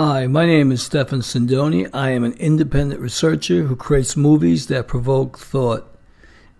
[0.00, 1.90] Hi, my name is Stephen Sindoni.
[1.92, 5.92] I am an independent researcher who creates movies that provoke thought.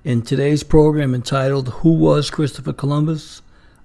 [0.03, 3.41] In today's program entitled Who Was Christopher Columbus?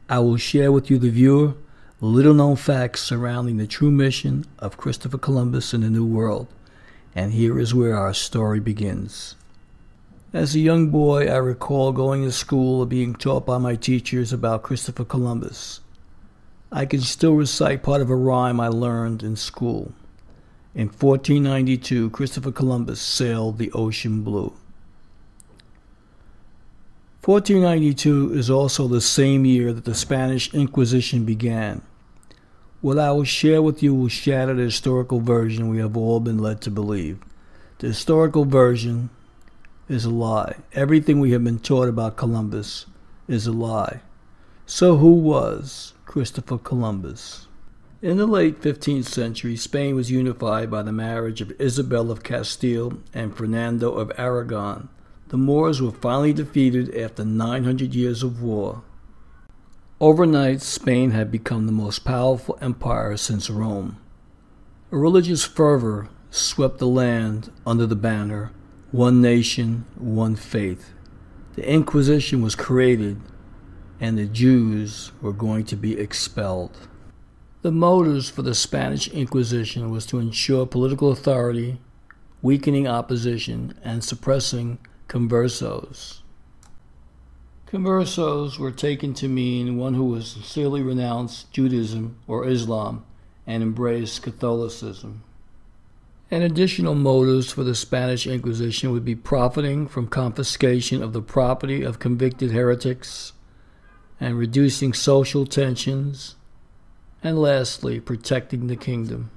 [0.09, 1.53] I will share with you, the viewer,
[2.01, 6.47] little known facts surrounding the true mission of Christopher Columbus in the New World.
[7.13, 9.35] And here is where our story begins.
[10.33, 14.33] As a young boy, I recall going to school and being taught by my teachers
[14.33, 15.79] about Christopher Columbus.
[16.75, 19.93] I can still recite part of a rhyme I learned in school.
[20.73, 24.53] In 1492, Christopher Columbus sailed the ocean blue.
[27.23, 31.83] 1492 is also the same year that the Spanish Inquisition began.
[32.81, 36.39] What I will share with you will shatter the historical version we have all been
[36.39, 37.19] led to believe.
[37.77, 39.11] The historical version
[39.87, 40.55] is a lie.
[40.73, 42.87] Everything we have been taught about Columbus
[43.27, 44.01] is a lie.
[44.65, 47.47] So, who was Christopher Columbus?
[48.01, 52.97] In the late 15th century, Spain was unified by the marriage of Isabel of Castile
[53.13, 54.89] and Fernando of Aragon.
[55.29, 58.83] The Moors were finally defeated after 900 years of war.
[60.01, 63.97] Overnight, Spain had become the most powerful empire since Rome.
[64.91, 68.51] A religious fervor swept the land under the banner
[68.91, 70.91] One Nation, One Faith.
[71.55, 73.21] The Inquisition was created
[73.99, 76.87] and the Jews were going to be expelled.
[77.61, 81.79] The motives for the Spanish Inquisition was to ensure political authority,
[82.41, 86.19] weakening opposition, and suppressing conversos.
[87.67, 93.03] Conversos were taken to mean one who was sincerely renounced Judaism or Islam
[93.47, 95.23] and embraced Catholicism.
[96.29, 101.83] And additional motives for the Spanish Inquisition would be profiting from confiscation of the property
[101.83, 103.32] of convicted heretics,
[104.23, 106.37] and reducing social tensions,
[107.21, 109.29] and lastly, protecting the kingdom.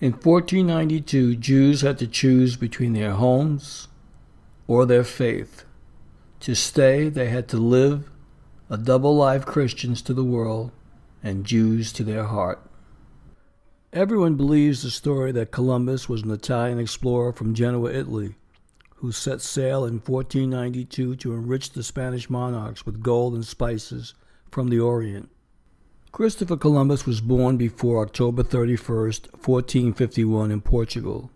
[0.00, 3.88] In 1492, Jews had to choose between their homes
[4.66, 5.64] or their faith.
[6.40, 8.08] To stay, they had to live
[8.70, 10.70] a double life Christians to the world
[11.22, 12.62] and Jews to their heart.
[13.92, 18.36] Everyone believes the story that Columbus was an Italian explorer from Genoa, Italy
[19.04, 24.14] who set sail in 1492 to enrich the Spanish monarchs with gold and spices
[24.50, 25.28] from the Orient.
[26.10, 31.30] Christopher Columbus was born before October 31, 1451, in Portugal.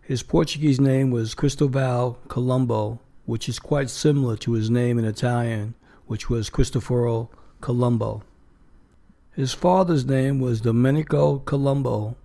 [0.00, 5.74] His Portuguese name was Cristobal Colombo, which is quite similar to his name in Italian,
[6.06, 7.30] which was Cristoforo
[7.60, 8.24] Colombo.
[9.30, 12.16] His father's name was Domenico Colombo,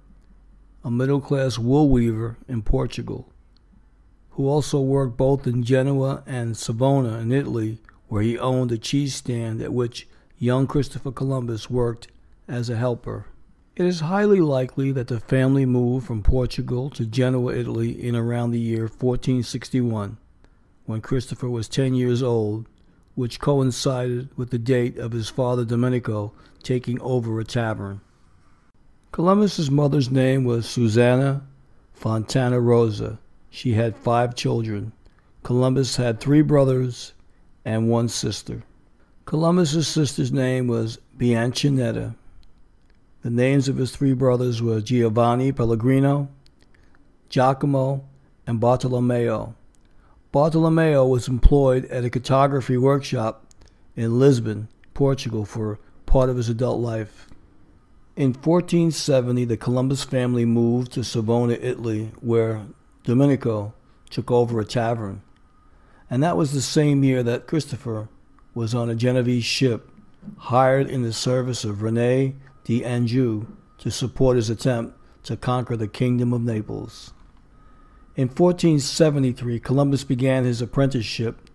[0.84, 3.31] a middle class wool weaver in Portugal
[4.31, 9.16] who also worked both in Genoa and Savona in Italy, where he owned a cheese
[9.16, 12.08] stand at which young Christopher Columbus worked
[12.47, 13.25] as a helper.
[13.75, 18.52] It is highly likely that the family moved from Portugal to Genoa, Italy in around
[18.52, 20.18] the year 1461,
[20.86, 22.68] when Christopher was 10 years old,
[23.16, 28.01] which coincided with the date of his father Domenico taking over a tavern.
[29.12, 31.45] Columbus's mother's name was Susanna
[31.94, 33.19] Fontana Rosa,
[33.51, 34.94] she had five children.
[35.44, 37.13] Columbus had three brothers
[37.65, 38.63] and one sister.
[39.25, 42.15] Columbus's sister's name was Bianchinetta.
[43.21, 46.30] The names of his three brothers were Giovanni Pellegrino,
[47.30, 48.06] Giacomo,
[48.48, 49.54] and Bartolomeo.
[50.31, 53.45] Bartolomeo was employed at a cartography workshop
[53.95, 57.27] in Lisbon, Portugal, for part of his adult life.
[58.15, 62.65] In 1470, the Columbus family moved to Savona, Italy, where
[63.03, 63.74] Domenico
[64.09, 65.21] took over a tavern.
[66.09, 68.09] And that was the same year that Christopher
[68.53, 69.89] was on a Genoese ship
[70.38, 73.48] hired in the service of Rene d'Anjou
[73.80, 77.13] to support his attempt to conquer the Kingdom of Naples.
[78.15, 81.50] In 1473, Columbus began his apprenticeship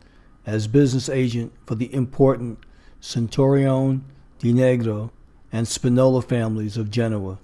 [0.46, 2.58] as business agent for the important
[3.00, 4.04] Centurion
[4.38, 5.10] di Negro
[5.52, 7.38] and Spinola families of Genoa.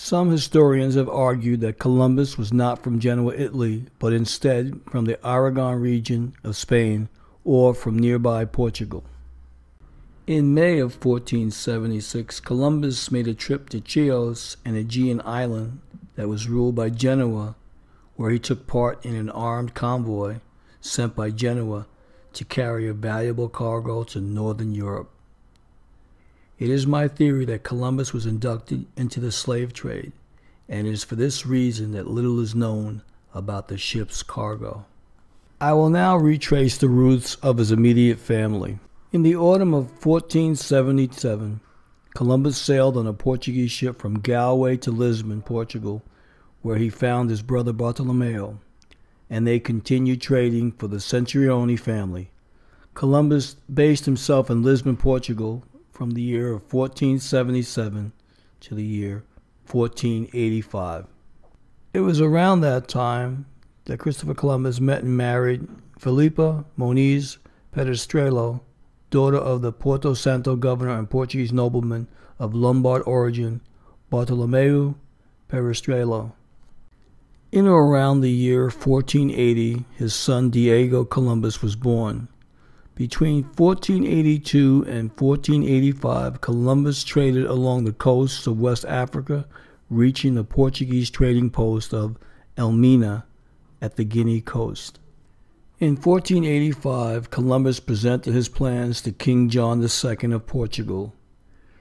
[0.00, 5.18] Some historians have argued that Columbus was not from Genoa, Italy, but instead from the
[5.26, 7.08] Aragon region of Spain
[7.44, 9.02] or from nearby Portugal.
[10.24, 15.80] In May of 1476, Columbus made a trip to Chios, an Aegean island
[16.14, 17.56] that was ruled by Genoa,
[18.14, 20.36] where he took part in an armed convoy
[20.80, 21.86] sent by Genoa
[22.34, 25.10] to carry a valuable cargo to northern Europe.
[26.58, 30.10] It is my theory that Columbus was inducted into the slave trade,
[30.68, 33.02] and it is for this reason that little is known
[33.32, 34.84] about the ship's cargo.
[35.60, 38.80] I will now retrace the roots of his immediate family.
[39.12, 41.60] In the autumn of 1477,
[42.16, 46.02] Columbus sailed on a Portuguese ship from Galway to Lisbon, Portugal,
[46.62, 48.58] where he found his brother Bartolomeo,
[49.30, 52.32] and they continued trading for the Centurioni family.
[52.94, 55.62] Columbus based himself in Lisbon, Portugal
[55.98, 58.12] from the year of 1477
[58.60, 59.24] to the year
[59.68, 61.06] 1485.
[61.92, 63.46] It was around that time
[63.86, 65.66] that Christopher Columbus met and married
[65.98, 67.38] Filipa Moniz
[67.74, 68.60] Perestrelo,
[69.10, 72.06] daughter of the Porto Santo governor and Portuguese nobleman
[72.38, 73.60] of Lombard origin,
[74.08, 74.94] Bartolomeu
[75.50, 76.30] Perestrelo.
[77.50, 82.28] In or around the year 1480, his son Diego Columbus was born.
[82.98, 89.46] Between 1482 and 1485, Columbus traded along the coasts of West Africa,
[89.88, 92.16] reaching the Portuguese trading post of
[92.56, 93.24] Elmina
[93.80, 94.98] at the Guinea coast.
[95.78, 101.14] In 1485, Columbus presented his plans to King John II of Portugal.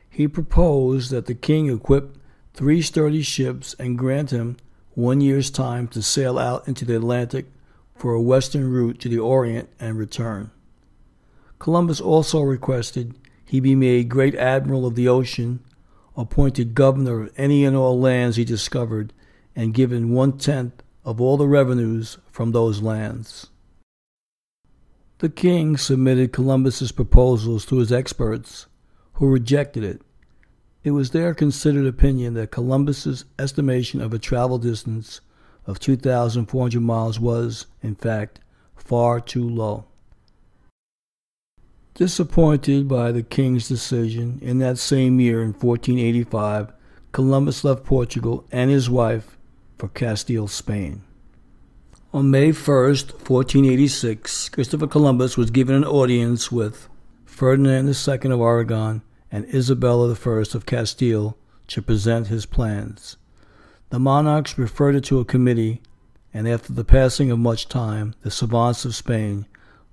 [0.07, 2.15] He proposed that the king equip
[2.53, 4.57] three sturdy ships and grant him
[4.93, 7.47] one year's time to sail out into the Atlantic
[7.95, 10.51] for a western route to the Orient and return.
[11.59, 13.15] Columbus also requested
[13.45, 15.61] he be made great admiral of the ocean,
[16.15, 19.13] appointed governor of any and all lands he discovered,
[19.55, 23.47] and given one tenth of all the revenues from those lands.
[25.19, 28.67] The king submitted Columbus's proposals to his experts,
[29.13, 30.01] who rejected it.
[30.83, 35.21] It was their considered opinion that Columbus's estimation of a travel distance
[35.65, 38.41] of 2,400 miles was, in fact,
[38.75, 39.86] far too low.
[41.97, 46.71] Disappointed by the king's decision, in that same year, in 1485,
[47.11, 49.35] Columbus left Portugal and his wife
[49.79, 51.01] for Castile, Spain.
[52.13, 56.87] On May 1st, 1486, Christopher Columbus was given an audience with
[57.25, 59.01] Ferdinand II of Aragon
[59.31, 61.35] and Isabella I of Castile
[61.65, 63.17] to present his plans.
[63.89, 65.81] The monarchs referred it to a committee,
[66.31, 69.47] and after the passing of much time, the savants of Spain,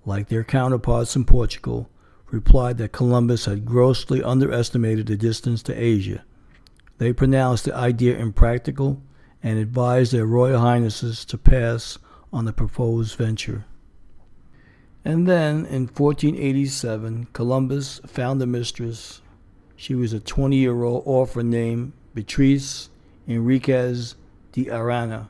[0.05, 1.89] like their counterparts in Portugal,
[2.35, 6.25] replied that Columbus had grossly underestimated the distance to Asia.
[6.99, 9.01] They pronounced the idea impractical
[9.41, 11.97] and advised their Royal Highnesses to pass
[12.33, 13.67] on the proposed venture.
[15.05, 19.23] And then, in 1487, Columbus found a mistress.
[19.77, 22.89] She was a 20 year old orphan named Beatrice
[23.29, 24.17] Enriquez
[24.53, 25.29] de Arana.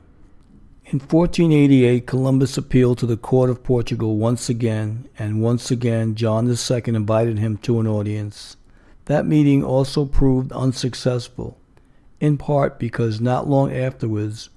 [0.87, 6.47] In 1488, Columbus appealed to the court of Portugal once again, and once again John
[6.47, 8.55] II invited him to an audience.
[9.05, 11.57] That meeting also proved unsuccessful,
[12.19, 14.49] in part because not long afterwards,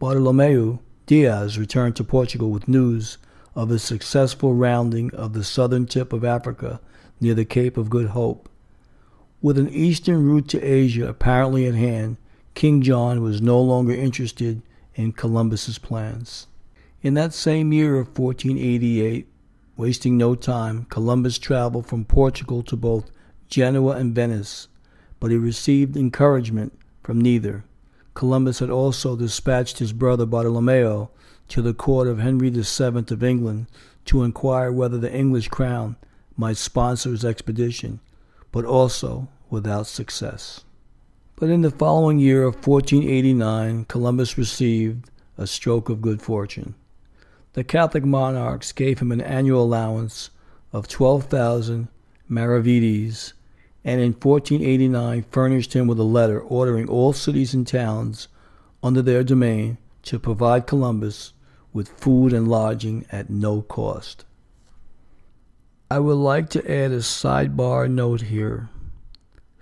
[0.00, 3.16] Bartolomeu Diaz returned to Portugal with news
[3.54, 6.80] of a successful rounding of the southern tip of Africa
[7.20, 8.48] near the Cape of Good Hope.
[9.40, 12.16] With an eastern route to Asia apparently at hand,
[12.54, 14.60] King John was no longer interested
[14.94, 16.46] in Columbus's plans.
[17.02, 19.28] In that same year of 1488,
[19.76, 23.10] wasting no time, Columbus traveled from Portugal to both
[23.48, 24.68] Genoa and Venice,
[25.20, 27.64] but he received encouragement from neither.
[28.14, 31.10] Columbus had also dispatched his brother Bartolomeo
[31.48, 33.66] to the court of Henry VII of England
[34.06, 35.96] to inquire whether the English crown
[36.36, 38.00] might sponsor his expedition,
[38.52, 40.63] but also without success.
[41.36, 46.74] But in the following year of 1489, Columbus received a stroke of good fortune.
[47.54, 50.30] The Catholic monarchs gave him an annual allowance
[50.72, 51.88] of 12,000
[52.30, 53.32] maravedis,
[53.84, 58.28] and in 1489 furnished him with a letter ordering all cities and towns
[58.82, 61.32] under their domain to provide Columbus
[61.72, 64.24] with food and lodging at no cost.
[65.90, 68.68] I would like to add a sidebar note here.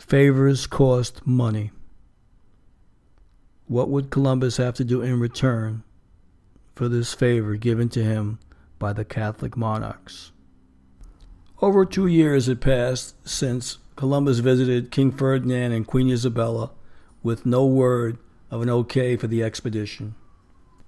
[0.07, 1.71] Favors cost money.
[3.67, 5.85] What would Columbus have to do in return
[6.75, 8.39] for this favor given to him
[8.79, 10.33] by the Catholic monarchs?
[11.63, 16.73] Over two years had passed since Columbus visited King Ferdinand and Queen Isabella
[17.23, 18.19] with no word
[18.51, 20.15] of an okay for the expedition.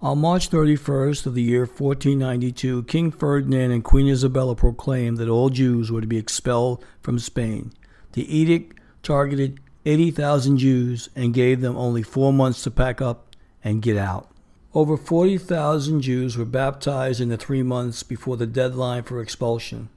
[0.03, 5.49] On March 31st of the year 1492, King Ferdinand and Queen Isabella proclaimed that all
[5.49, 7.73] Jews were to be expelled from Spain.
[8.13, 13.83] The edict targeted 80,000 Jews and gave them only four months to pack up and
[13.83, 14.31] get out.
[14.73, 19.89] Over 40,000 Jews were baptized in the three months before the deadline for expulsion.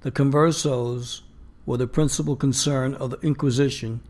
[0.00, 1.22] The conversos
[1.64, 4.00] were the principal concern of the Inquisition,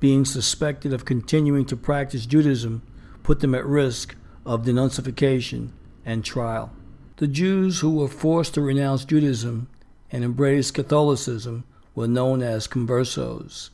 [0.00, 2.82] being suspected of continuing to practice Judaism
[3.22, 5.72] put them at risk of denunciation
[6.04, 6.72] and trial.
[7.16, 9.68] The Jews who were forced to renounce Judaism
[10.10, 13.70] and embrace Catholicism were known as conversos.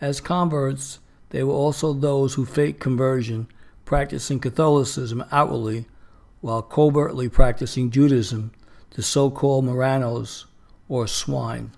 [0.00, 0.98] As converts,
[1.30, 3.46] they were also those who faked conversion,
[3.84, 5.86] practicing Catholicism outwardly
[6.40, 8.52] while covertly practicing Judaism,
[8.90, 10.44] the so called Marranos
[10.88, 11.70] or swine.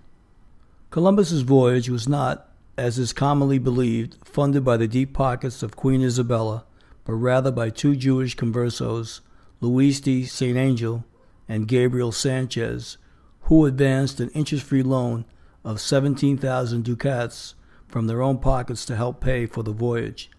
[0.91, 2.49] Columbus's voyage was not,
[2.79, 6.65] as is commonly believed, funded by the deep pockets of Queen Isabella,
[7.05, 9.21] but rather by two Jewish conversos,
[9.61, 10.57] Luis de St.
[10.57, 11.05] Angel
[11.49, 12.97] and Gabriel Sanchez,
[13.43, 15.27] who advanced an interest free loan
[15.65, 17.55] of 17,000 ducats
[17.89, 20.31] from their own pockets to help pay for the voyage,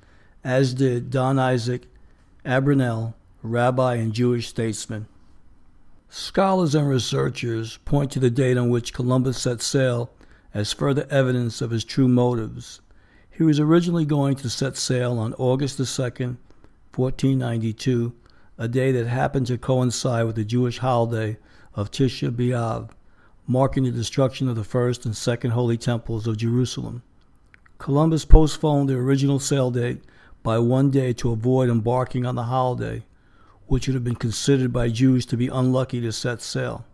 [0.44, 1.88] as did Don Isaac
[2.46, 5.08] Abravanel, rabbi and Jewish statesman.
[6.10, 10.12] Scholars and researchers point to the date on which Columbus set sail
[10.53, 12.82] as further evidence of his true motives.
[13.29, 16.38] He was originally going to set sail on August the 2nd,
[16.96, 18.13] 1492,
[18.58, 21.38] a day that happened to coincide with the Jewish holiday
[21.74, 22.91] of Tisha B'Av,
[23.47, 27.03] marking the destruction of the first and second holy temples of Jerusalem.
[27.77, 30.01] Columbus postponed the original sail date
[30.41, 33.03] by one day to avoid embarking on the holiday,
[33.67, 36.85] which would have been considered by Jews to be unlucky to set sail.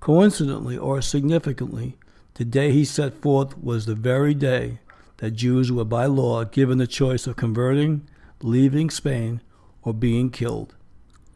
[0.00, 1.96] Coincidentally or significantly,
[2.34, 4.80] the day he set forth was the very day
[5.18, 8.06] that Jews were by law given the choice of converting,
[8.42, 9.40] leaving Spain,
[9.82, 10.74] or being killed.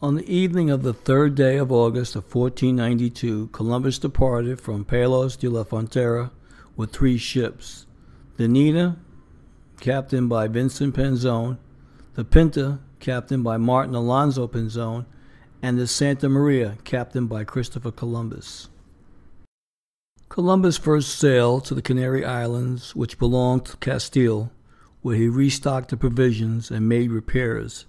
[0.01, 5.35] On the evening of the third day of August of 1492, Columbus departed from Palos
[5.35, 6.31] de la Frontera
[6.77, 7.85] with three ships
[8.37, 8.97] the Nina,
[9.81, 11.59] captained by Vincent Pinzon,
[12.15, 15.05] the Pinta, captained by Martin Alonso Pinzon,
[15.61, 18.69] and the Santa Maria, captained by Christopher Columbus.
[20.29, 24.53] Columbus first sailed to the Canary Islands, which belonged to Castile,
[25.03, 27.87] where he restocked the provisions and made repairs.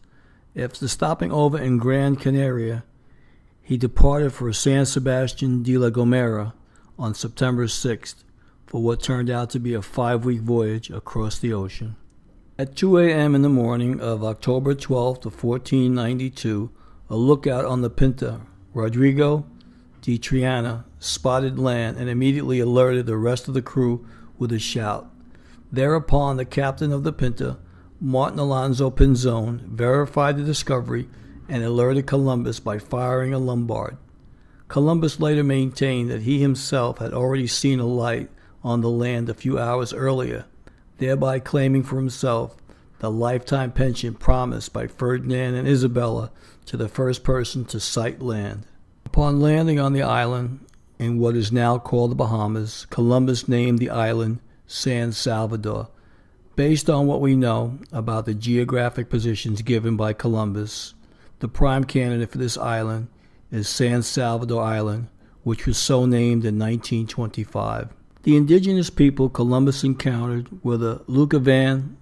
[0.56, 2.84] After stopping over in Gran Canaria,
[3.62, 6.53] he departed for San Sebastian de la Gomera
[6.98, 8.24] on September 6th
[8.65, 11.96] for what turned out to be a five week voyage across the ocean.
[12.58, 13.36] At 2 a.m.
[13.36, 16.72] in the morning of October 12th of 1492,
[17.10, 18.41] a lookout on the Pinta,
[18.74, 19.46] Rodrigo
[20.01, 24.06] de Triana, spotted land and immediately alerted the rest of the crew
[24.38, 25.10] with a shout.
[25.72, 27.60] Thereupon, the captain of the Pinta,
[28.01, 31.08] Martin Alonso Pinzon, verified the discovery
[31.48, 33.98] and alerted Columbus by firing a Lombard.
[34.68, 38.29] Columbus later maintained that he himself had already seen a light
[38.63, 40.46] on the land a few hours earlier
[41.00, 42.56] thereby claiming for himself
[43.00, 46.32] the lifetime pension promised by Ferdinand and Isabella
[46.65, 48.65] to the first person to sight land.
[49.06, 50.65] Upon landing on the island
[51.00, 55.88] in what is now called the Bahamas, Columbus named the island San Salvador.
[56.59, 60.93] Based on what we know about the geographic positions given by Columbus,
[61.39, 63.07] the prime candidate for this island
[63.49, 65.07] is San Salvador Island,
[65.43, 67.93] which was so named in 1925.
[68.23, 71.95] The indigenous people Columbus encountered were the Lucayan,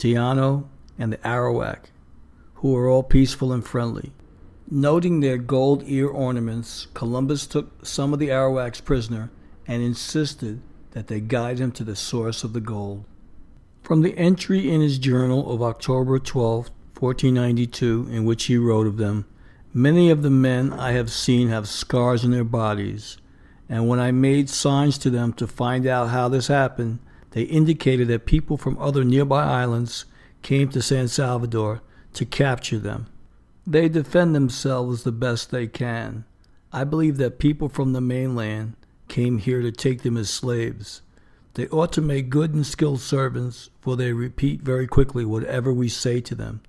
[0.00, 0.64] Taino,
[0.98, 1.90] and the Arawak,
[2.54, 4.10] who were all peaceful and friendly.
[4.68, 9.30] Noting their gold ear ornaments, Columbus took some of the Arawaks prisoner
[9.64, 13.04] and insisted that they guide him to the source of the gold.
[13.86, 18.96] From the entry in his journal of October 12, 1492, in which he wrote of
[18.96, 19.26] them,
[19.72, 23.18] Many of the men I have seen have scars on their bodies
[23.68, 27.00] and when I made signs to them to find out how this happened,
[27.32, 30.04] they indicated that people from other nearby islands
[30.42, 31.82] came to San Salvador
[32.14, 33.06] to capture them.
[33.66, 36.24] They defend themselves the best they can.
[36.72, 38.76] I believe that people from the mainland
[39.08, 41.02] came here to take them as slaves.
[41.56, 45.88] They ought to make good and skilled servants, for they repeat very quickly whatever we
[45.88, 46.60] say to them.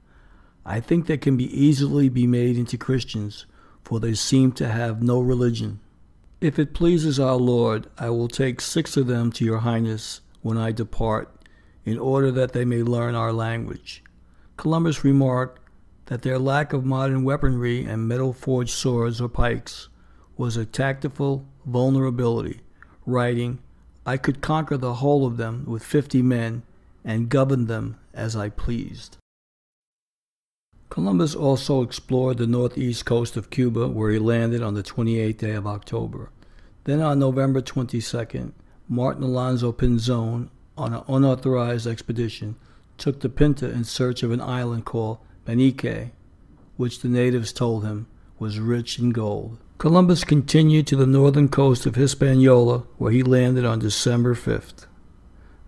[0.65, 3.45] I think they can be easily be made into Christians,
[3.83, 5.81] for they seem to have no religion.
[6.39, 10.57] If it pleases our Lord, I will take six of them to your highness when
[10.57, 11.35] I depart,
[11.83, 14.01] in order that they may learn our language.
[14.55, 15.59] Columbus remarked
[16.05, 19.89] that their lack of modern weaponry and metal forged swords or pikes
[20.37, 22.61] was a tactful vulnerability,
[23.05, 23.59] writing,
[24.07, 26.63] I could conquer the whole of them with fifty men
[27.03, 29.17] and govern them as I pleased.
[30.89, 35.55] Columbus also explored the northeast coast of Cuba, where he landed on the 28th day
[35.55, 36.29] of October.
[36.85, 38.53] Then on November 22nd,
[38.87, 42.55] Martin Alonso Pinzon, on an unauthorized expedition,
[42.97, 46.11] took the Pinta in search of an island called Benique,
[46.77, 48.07] which the natives told him
[48.39, 49.57] was rich in gold.
[49.77, 54.87] Columbus continued to the northern coast of Hispaniola, where he landed on December 5th.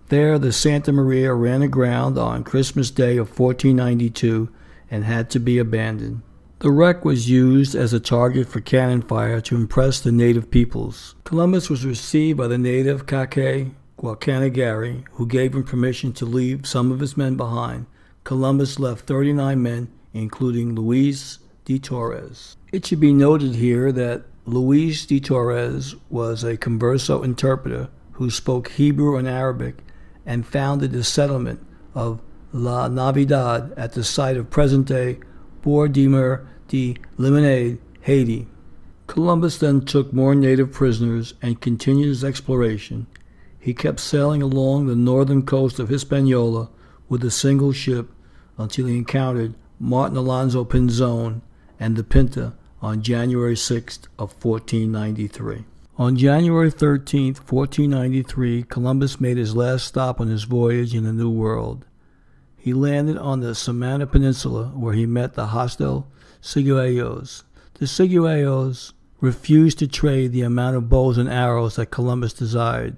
[0.07, 4.49] There, the Santa Maria ran aground on Christmas Day of 1492
[4.89, 6.23] and had to be abandoned.
[6.57, 11.13] The wreck was used as a target for cannon fire to impress the native peoples.
[11.23, 16.91] Columbus was received by the native Kake Guacanagari, who gave him permission to leave some
[16.91, 17.85] of his men behind,
[18.23, 22.57] Columbus left 39 men, including Luis de Torres.
[22.71, 28.69] It should be noted here that Luis de Torres was a converso interpreter who spoke
[28.69, 29.77] Hebrew and Arabic
[30.23, 32.21] and founded the settlement of
[32.53, 35.17] La Navidad at the site of present day
[35.63, 38.47] Bord de Mer de Limonade, Haiti.
[39.07, 43.07] Columbus then took more native prisoners and continued his exploration.
[43.59, 46.69] He kept sailing along the northern coast of Hispaniola
[47.07, 48.11] with a single ship
[48.59, 51.41] until he encountered Martin Alonso Pinzon
[51.79, 55.65] and the Pinta on January 6th of 1493.
[55.97, 61.29] On January 13th, 1493, Columbus made his last stop on his voyage in the New
[61.29, 61.85] World.
[62.57, 66.07] He landed on the Samana Peninsula where he met the hostile
[66.41, 67.43] Ciguayos.
[67.75, 72.97] The Ciguayos refused to trade the amount of bows and arrows that Columbus desired.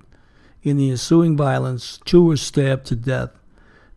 [0.63, 3.31] In the ensuing violence, two were stabbed to death.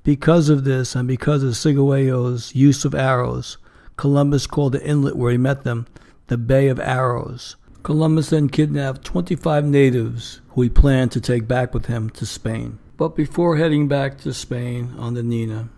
[0.02, 3.58] Because of this, and because of Ciguayos' use of arrows,
[3.96, 5.86] Columbus called the inlet where he met them
[6.26, 7.56] the Bay of Arrows.
[7.82, 12.78] Columbus then kidnapped 25 natives who he planned to take back with him to Spain.
[12.96, 15.68] But before heading back to Spain on the Nina,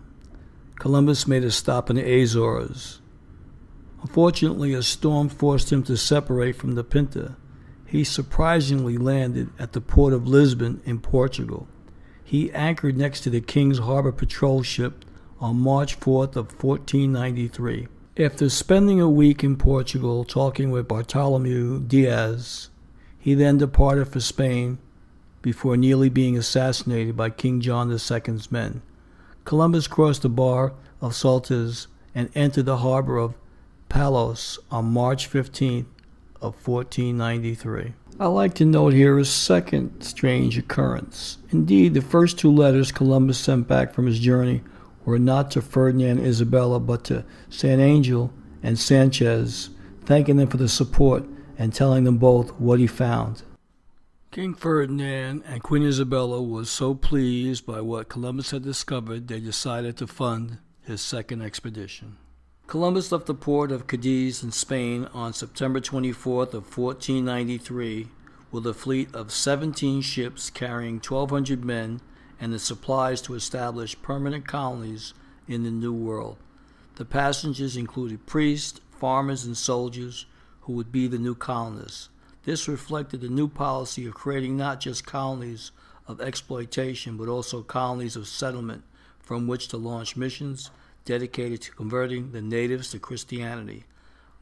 [0.79, 3.01] Columbus made a stop in the Azores.
[4.01, 7.35] Unfortunately, a storm forced him to separate from the Pinta.
[7.85, 11.67] He surprisingly landed at the port of Lisbon in Portugal.
[12.23, 15.03] He anchored next to the King's Harbor Patrol ship
[15.39, 17.87] on March 4th of 1493.
[18.19, 22.71] After spending a week in Portugal talking with Bartholomew Diaz,
[23.19, 24.79] he then departed for Spain
[25.43, 28.81] before nearly being assassinated by King John II's men.
[29.45, 33.35] Columbus crossed the bar of Saltes and entered the harbor of
[33.87, 35.85] Palos on March 15th
[36.41, 37.93] of 1493.
[38.19, 41.37] I like to note here a second strange occurrence.
[41.51, 44.63] Indeed, the first two letters Columbus sent back from his journey
[45.07, 48.29] were not to Ferdinand and Isabella, but to San Angel
[48.61, 49.69] and Sanchez,
[50.03, 51.23] thanking them for the support
[51.57, 53.41] and telling them both what he found.
[54.31, 59.95] King Ferdinand and Queen Isabella were so pleased by what Columbus had discovered, they decided
[59.95, 62.17] to fund his second expedition.
[62.67, 68.09] Columbus left the port of Cadiz in Spain on September 24th of 1493
[68.51, 72.01] with a fleet of 17 ships carrying 1,200 men
[72.39, 75.13] and the supplies to establish permanent colonies
[75.47, 76.37] in the New World.
[76.95, 80.25] The passengers included priests, farmers, and soldiers
[80.61, 82.09] who would be the new colonists.
[82.43, 85.71] This reflected the new policy of creating not just colonies
[86.07, 88.83] of exploitation, but also colonies of settlement
[89.19, 90.71] from which to launch missions
[91.03, 93.83] dedicated to converting the natives to Christianity.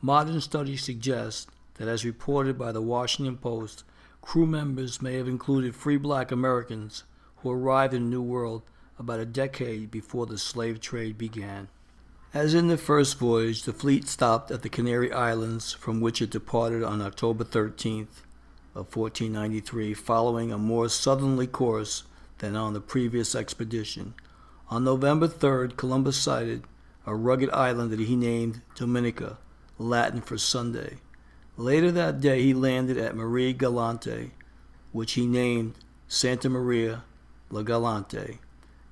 [0.01, 3.83] Modern studies suggest that, as reported by the Washington Post,
[4.21, 7.03] crew members may have included free black Americans
[7.45, 8.63] who arrived in the New World
[8.97, 11.67] about a decade before the slave trade began.
[12.33, 16.31] As in the first voyage, the fleet stopped at the Canary Islands, from which it
[16.31, 18.23] departed on October 13th
[18.73, 22.03] of 1493, following a more southerly course
[22.39, 24.15] than on the previous expedition.
[24.71, 26.63] On November 3rd, Columbus sighted
[27.05, 29.37] a rugged island that he named Dominica,
[29.77, 30.97] Latin for Sunday.
[31.57, 34.31] Later that day, he landed at Marie Galante,
[34.91, 35.75] which he named
[36.07, 37.03] Santa Maria
[37.49, 38.39] La Galante.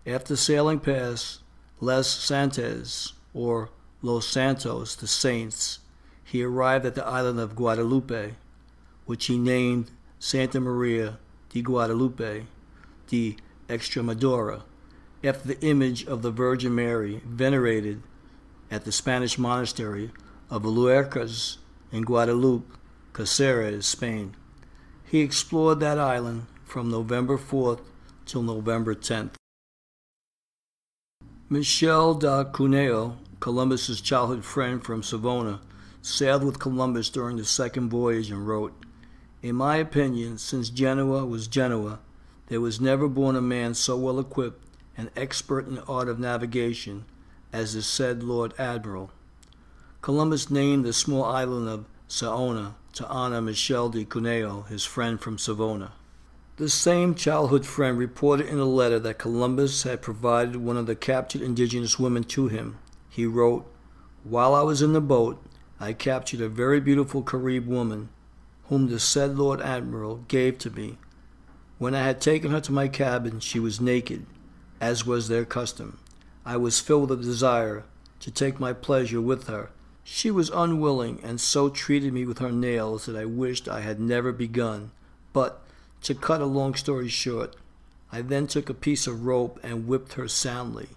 [0.05, 1.39] After sailing past
[1.79, 3.69] Les Saintes, or
[4.01, 5.79] Los Santos, the Saints,
[6.23, 8.33] he arrived at the island of Guadalupe,
[9.05, 12.45] which he named Santa Maria de Guadalupe
[13.07, 13.37] de
[13.69, 14.63] Extremadura,
[15.23, 18.01] after the image of the Virgin Mary venerated
[18.69, 20.11] at the Spanish monastery
[20.49, 21.57] of Luercas
[21.91, 22.65] in Guadalupe,
[23.13, 24.35] Caceres, Spain.
[25.05, 27.81] He explored that island from November 4th
[28.25, 29.33] till November 10th.
[31.49, 35.61] Michel da Cuneo, Columbus's childhood friend from Savona,
[36.01, 38.73] sailed with Columbus during the second voyage and wrote,
[39.41, 41.99] In my opinion, since Genoa was Genoa,
[42.47, 44.65] there was never born a man so well equipped
[44.97, 47.05] and expert in the art of navigation
[47.51, 49.11] as the said Lord Admiral.
[50.01, 55.37] Columbus named the small island of Saona to honor Michel de Cuneo, his friend from
[55.37, 55.93] Savona.
[56.63, 60.95] The same childhood friend reported in a letter that Columbus had provided one of the
[60.95, 62.77] captured indigenous women to him.
[63.09, 63.69] He wrote,
[64.23, 65.43] While I was in the boat,
[65.77, 68.07] I captured a very beautiful Carib woman,
[68.69, 70.99] whom the said Lord Admiral gave to me.
[71.79, 74.25] When I had taken her to my cabin, she was naked,
[74.79, 75.97] as was their custom.
[76.45, 77.83] I was filled with a desire
[78.21, 79.71] to take my pleasure with her.
[80.05, 83.99] She was unwilling, and so treated me with her nails that I wished I had
[83.99, 84.91] never begun.
[85.33, 85.62] But
[86.03, 87.55] to cut a long story short,
[88.11, 90.89] I then took a piece of rope and whipped her soundly,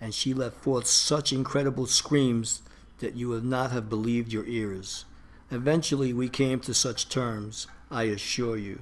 [0.00, 2.62] and she let forth such incredible screams
[2.98, 5.04] that you would not have believed your ears.
[5.50, 8.80] Eventually, we came to such terms, I assure you,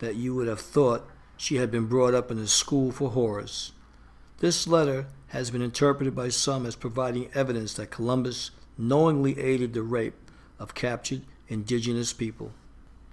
[0.00, 3.72] that you would have thought she had been brought up in a school for horrors.
[4.38, 9.82] This letter has been interpreted by some as providing evidence that Columbus knowingly aided the
[9.82, 10.14] rape
[10.58, 12.52] of captured indigenous people.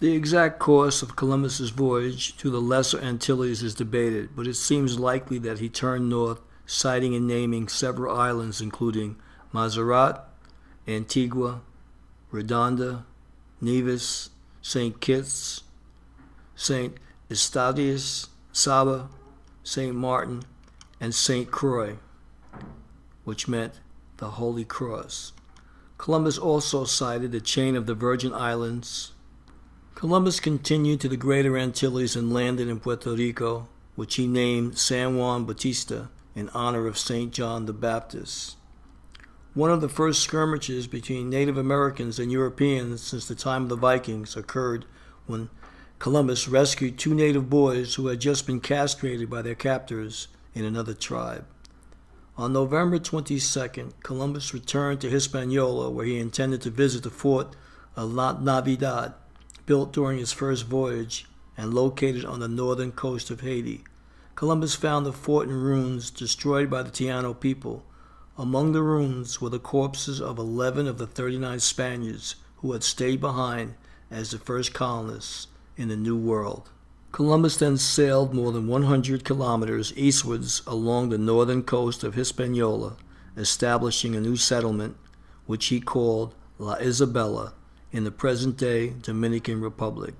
[0.02, 4.98] The exact course of Columbus's voyage to the Lesser Antilles is debated, but it seems
[4.98, 9.18] likely that he turned north, sighting and naming several islands including
[9.52, 10.28] Montserrat,
[10.88, 11.62] Antigua,
[12.34, 13.04] Redonda,
[13.62, 14.32] Nevis,
[14.64, 15.00] St.
[15.00, 15.62] Kitts,
[16.56, 16.98] St.
[17.30, 19.08] Eustatius, Saba,
[19.62, 19.96] St.
[19.96, 20.42] Martin,
[21.00, 21.52] and St.
[21.52, 22.00] Croix,
[23.24, 23.80] which meant
[24.18, 25.34] the Holy Cross.
[26.00, 29.12] Columbus also sighted the chain of the Virgin Islands,
[30.02, 35.16] Columbus continued to the Greater Antilles and landed in Puerto Rico, which he named San
[35.16, 37.32] Juan Bautista in honor of St.
[37.32, 38.58] John the Baptist.
[39.54, 43.76] One of the first skirmishes between Native Americans and Europeans since the time of the
[43.76, 44.86] Vikings occurred
[45.28, 45.52] when
[46.00, 50.96] Columbus rescued two native boys who had just been castrated by their captors in another
[50.96, 51.46] tribe.
[52.38, 57.56] On November 22nd, Columbus returned to Hispaniola, where he intended to visit the fort
[57.96, 59.14] of La Navidad,
[59.65, 61.26] built during his first voyage
[61.58, 63.84] and located on the northern coast of Haiti.
[64.36, 67.86] Columbus found the fort in ruins destroyed by the Taino people.
[68.38, 73.19] Among the ruins were the corpses of 11 of the 39 Spaniards who had stayed
[73.19, 73.76] behind
[74.10, 75.47] as the first colonists
[75.78, 76.69] in the New World.
[77.12, 82.95] Columbus then sailed more than 100 kilometers eastwards along the northern coast of Hispaniola,
[83.36, 84.95] establishing a new settlement,
[85.45, 87.54] which he called La Isabela,
[87.92, 90.14] in the present day Dominican Republic.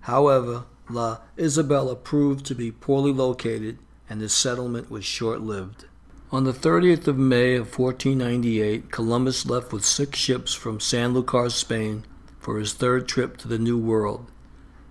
[0.00, 5.84] However, La Isabela proved to be poorly located and the settlement was short lived.
[6.30, 12.04] On the 30th of May of 1498, Columbus left with six ships from Sanlúcar, Spain,
[12.38, 14.30] for his third trip to the New World.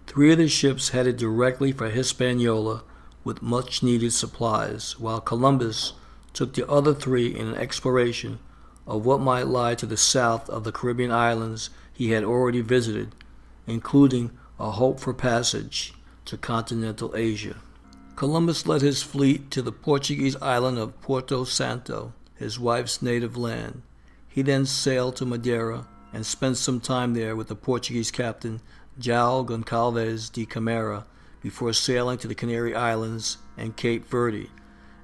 [0.07, 2.83] Three of the ships headed directly for Hispaniola
[3.23, 5.93] with much needed supplies, while Columbus
[6.33, 8.39] took the other three in an exploration
[8.87, 13.15] of what might lie to the south of the Caribbean islands he had already visited,
[13.65, 14.29] including
[14.59, 17.55] a hope for passage to continental Asia.
[18.15, 23.81] Columbus led his fleet to the Portuguese island of Porto Santo, his wife's native land.
[24.27, 28.61] He then sailed to Madeira and spent some time there with the Portuguese captain
[28.99, 31.07] João Goncalves de Camara
[31.41, 34.51] before sailing to the Canary Islands and Cape Verde.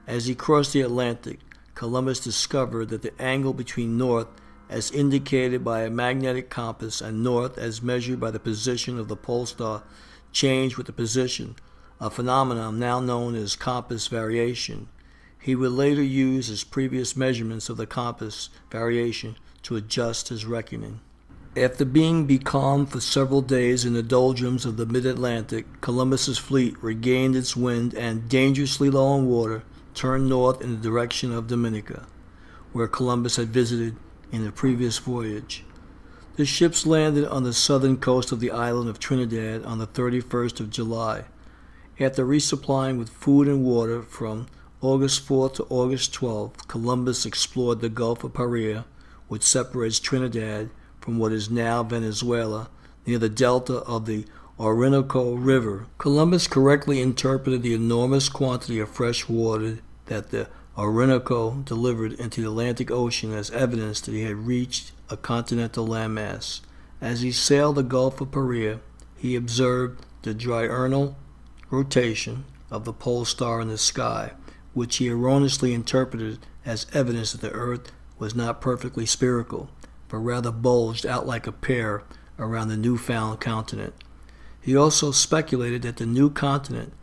[0.06, 1.40] As he crossed the Atlantic,
[1.74, 4.28] Columbus discovered that the angle between north
[4.74, 9.16] as indicated by a magnetic compass, and north as measured by the position of the
[9.16, 9.84] pole star
[10.32, 11.56] changed with the position,
[12.02, 14.88] a phenomenon now known as compass variation.
[15.40, 21.02] He would later use his previous measurements of the compass variation to adjust his reckoning.
[21.56, 26.82] After being becalmed for several days in the doldrums of the mid Atlantic, Columbus's fleet
[26.82, 29.62] regained its wind and, dangerously low on water,
[29.94, 32.08] turned north in the direction of Dominica,
[32.72, 33.96] where Columbus had visited
[34.34, 35.64] in the previous voyage.
[36.38, 40.60] The ships landed on the southern coast of the island of Trinidad on the 31st
[40.60, 41.26] of July.
[42.00, 44.48] After resupplying with food and water from
[44.82, 48.86] August 4th to August 12th, Columbus explored the Gulf of Paria,
[49.28, 52.70] which separates Trinidad from what is now Venezuela,
[53.06, 54.26] near the delta of the
[54.60, 55.86] Orinoco River.
[56.00, 62.48] Columbus correctly interpreted the enormous quantity of fresh water that the Orinoco delivered into the
[62.48, 66.62] Atlantic Ocean as evidence that he had reached a continental landmass.
[67.00, 68.80] As he sailed the Gulf of Paria,
[69.16, 71.16] he observed the diurnal
[71.70, 74.32] rotation of the pole star in the sky,
[74.74, 79.70] which he erroneously interpreted as evidence that the earth was not perfectly spherical,
[80.10, 82.04] but rather bulged out like a pear
[82.40, 83.94] around the newfound continent.
[84.60, 86.94] He also speculated that the new continent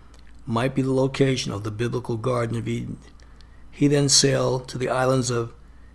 [0.44, 2.98] might be the location of the biblical Garden of Eden.
[3.70, 5.52] He then sailed to the islands of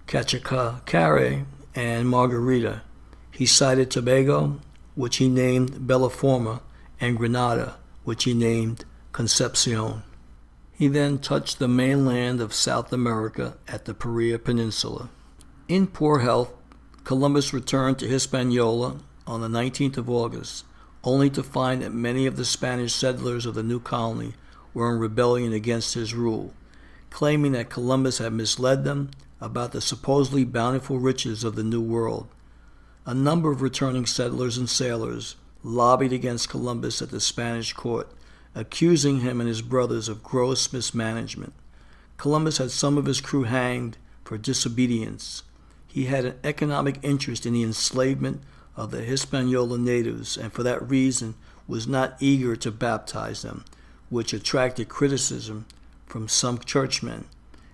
[0.08, 2.82] Cachiacare and Margarita.
[3.32, 4.60] He sighted Tobago,
[4.96, 6.62] which he named Belleforma,
[7.00, 10.04] and Grenada, which he named Concepcion.
[10.72, 15.10] He then touched the mainland of South America at the Paria Peninsula.
[15.68, 16.54] In poor health,
[17.04, 20.66] Columbus returned to Hispaniola on the 19th of August,
[21.04, 24.34] only to find that many of the Spanish settlers of the new colony
[24.74, 26.54] were in rebellion against his rule
[27.10, 32.28] claiming that Columbus had misled them about the supposedly bountiful riches of the New World.
[33.06, 38.10] A number of returning settlers and sailors lobbied against Columbus at the Spanish court,
[38.54, 41.54] accusing him and his brothers of gross mismanagement.
[42.18, 45.44] Columbus had some of his crew hanged for disobedience.
[45.88, 48.42] He had an economic interest in the enslavement
[48.76, 51.36] of the Hispaniola natives and for that reason
[51.68, 53.66] was not eager to baptize them,
[54.10, 55.66] which attracted criticism
[56.06, 57.26] from some churchmen.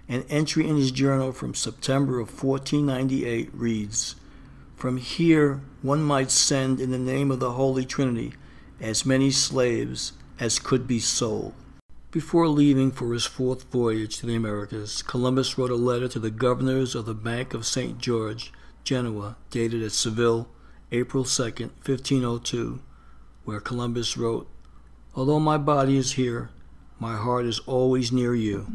[0.08, 4.16] An entry in his journal from September of 1498 reads
[4.76, 8.34] From here one might send in the name of the Holy Trinity
[8.80, 11.54] as many slaves as could be sold.
[12.12, 16.32] Before leaving for his fourth voyage to the Americas, Columbus wrote a letter to the
[16.32, 18.00] governors of the Bank of St.
[18.00, 18.52] George,
[18.84, 20.50] Genoa, dated at Seville,
[20.92, 22.82] April 2, 1502,
[23.46, 24.50] where Columbus wrote,
[25.16, 26.50] Although my body is here,
[27.02, 28.68] my heart is always near you.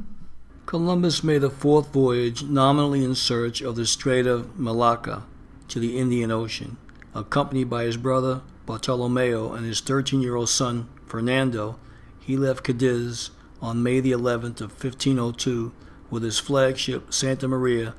[0.67, 5.23] Columbus made a fourth voyage nominally in search of the Strait of Malacca
[5.69, 6.77] to the Indian Ocean,
[7.15, 11.79] accompanied by his brother Bartolomeo and his 13 year old son Fernando.
[12.19, 13.31] He left Cadiz
[13.62, 15.73] on May the 11th of 1502
[16.11, 17.95] with his flagship Santa Maria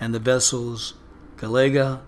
[0.00, 0.94] and the vessels
[1.36, 2.00] Gallega,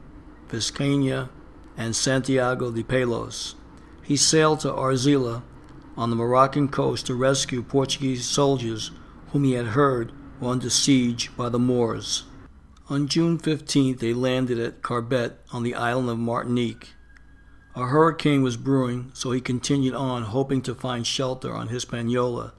[0.49, 1.29] Viscaya,
[1.77, 3.55] and Santiago de Palos.
[4.03, 5.43] He sailed to Arcila
[6.01, 8.91] on the Moroccan coast to rescue Portuguese soldiers
[9.33, 10.11] whom he had heard
[10.41, 12.23] were under siege by the Moors.
[12.89, 16.95] On June 15th, they landed at Carbet on the island of Martinique.
[17.77, 22.55] A hurricane was brewing, so he continued on, hoping to find shelter on Hispaniola.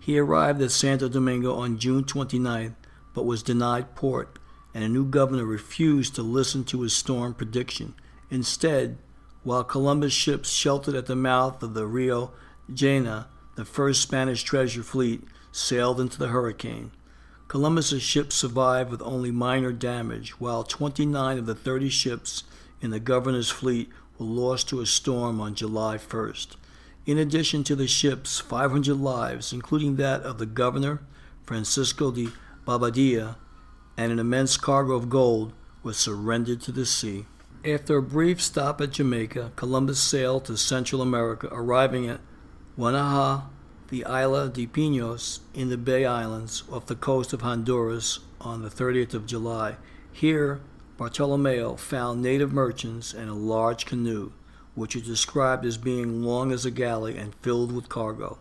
[0.00, 2.74] He arrived at Santo Domingo on June 29th,
[3.14, 4.36] but was denied port,
[4.74, 7.94] and a new governor refused to listen to his storm prediction.
[8.30, 8.98] Instead,
[9.44, 12.32] while Columbus' ships sheltered at the mouth of the Rio
[12.74, 16.92] Jaena, the first Spanish treasure fleet sailed into the hurricane.
[17.48, 22.44] Columbus's ships survived with only minor damage, while 29 of the 30 ships
[22.80, 26.56] in the governor's fleet were lost to a storm on July 1st.
[27.06, 31.00] In addition to the ships, 500 lives, including that of the governor,
[31.44, 32.28] Francisco de
[32.66, 33.36] Bobadilla,
[33.96, 35.52] and an immense cargo of gold,
[35.82, 37.26] were surrendered to the sea.
[37.64, 42.20] After a brief stop at Jamaica, Columbus sailed to Central America, arriving at
[42.78, 43.46] Guanaja,
[43.88, 48.70] the Isla de Pinos in the Bay Islands off the coast of Honduras on the
[48.70, 49.74] 30th of July.
[50.12, 50.60] Here,
[50.96, 54.30] Bartolomeo found native merchants and a large canoe,
[54.76, 58.38] which is described as being long as a galley and filled with cargo.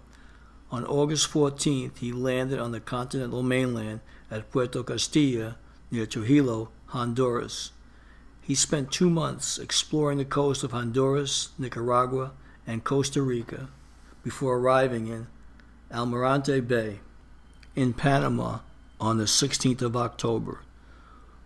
[0.72, 5.58] On August 14th, he landed on the continental mainland at Puerto Castilla
[5.90, 7.72] near Trujillo, Honduras.
[8.42, 12.34] He spent two months exploring the coast of Honduras, Nicaragua,
[12.68, 13.70] and Costa Rica
[14.24, 15.28] before arriving in
[15.92, 17.00] Almirante Bay
[17.76, 18.60] in Panama
[19.00, 20.60] on the 16th of October.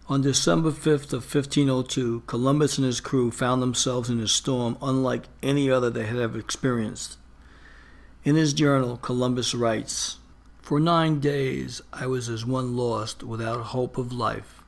[0.10, 5.24] On December 5th of 1502, Columbus and his crew found themselves in a storm unlike
[5.42, 7.18] any other they had ever experienced.
[8.26, 10.18] In his journal, Columbus writes,
[10.62, 14.62] For nine days I was as one lost without hope of life.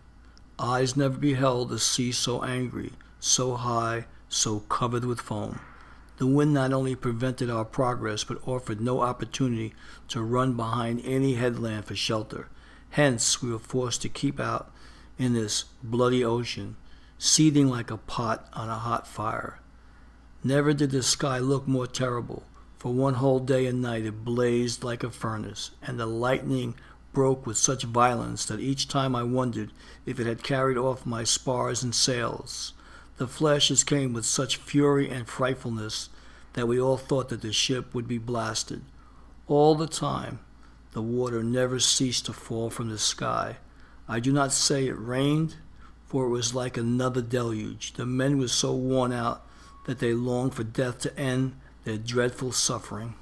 [0.58, 5.60] Eyes never beheld a sea so angry, so high, so covered with foam.
[6.18, 9.74] The wind not only prevented our progress, but offered no opportunity
[10.08, 12.48] to run behind any headland for shelter.
[12.92, 14.72] Hence, we were forced to keep out
[15.18, 16.78] in this bloody ocean,
[17.18, 19.60] seething like a pot on a hot fire.
[20.44, 22.44] Never did the sky look more terrible.
[22.78, 26.76] For one whole day and night it blazed like a furnace, and the lightning
[27.14, 29.72] broke with such violence that each time I wondered
[30.06, 32.74] if it had carried off my spars and sails.
[33.18, 36.10] The flashes came with such fury and frightfulness
[36.54, 38.84] that we all thought that the ship would be blasted.
[39.48, 40.40] All the time,
[40.92, 43.58] the water never ceased to fall from the sky.
[44.08, 45.56] I do not say it rained,
[46.06, 47.94] for it was like another deluge.
[47.94, 49.46] The men were so worn out
[49.86, 53.16] that they longed for death to end their dreadful suffering.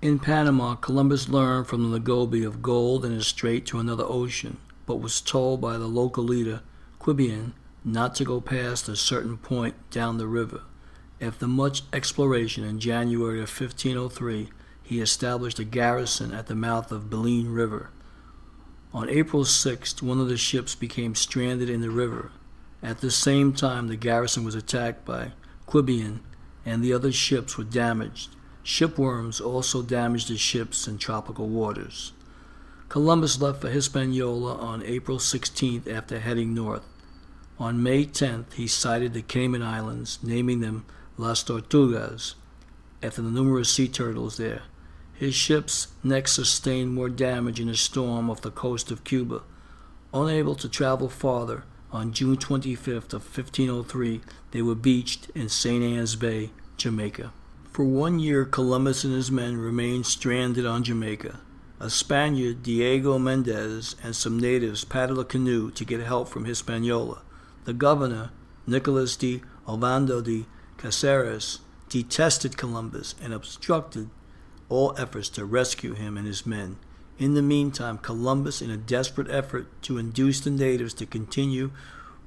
[0.00, 4.58] In Panama, Columbus learned from the Nagobi of gold in his strait to another ocean,
[4.86, 6.60] but was told by the local leader,
[7.00, 7.52] Quibian,
[7.92, 10.62] not to go past a certain point down the river.
[11.20, 14.50] After much exploration in January of 1503,
[14.82, 17.90] he established a garrison at the mouth of Belén River.
[18.92, 22.30] On April 6th, one of the ships became stranded in the river.
[22.82, 25.32] At the same time, the garrison was attacked by
[25.66, 26.20] Quibian,
[26.64, 28.30] and the other ships were damaged.
[28.64, 32.12] Shipworms also damaged the ships in tropical waters.
[32.88, 36.82] Columbus left for Hispaniola on April 16th after heading north.
[37.58, 40.84] On May 10th, he sighted the Cayman Islands, naming them
[41.16, 42.34] Las Tortugas,
[43.02, 44.62] after the numerous sea turtles there.
[45.14, 49.42] His ships next sustained more damage in a storm off the coast of Cuba.
[50.14, 54.20] Unable to travel farther, on June 25th of 1503,
[54.52, 55.82] they were beached in St.
[55.82, 57.32] Ann's Bay, Jamaica.
[57.72, 61.40] For one year, Columbus and his men remained stranded on Jamaica.
[61.80, 67.22] A Spaniard, Diego Mendez, and some natives paddled a canoe to get help from Hispaniola.
[67.68, 68.30] The governor,
[68.66, 70.46] Nicolas de Ovando de
[70.78, 71.58] Caceres,
[71.90, 74.08] detested Columbus and obstructed
[74.70, 76.78] all efforts to rescue him and his men.
[77.18, 81.70] In the meantime, Columbus, in a desperate effort to induce the natives to continue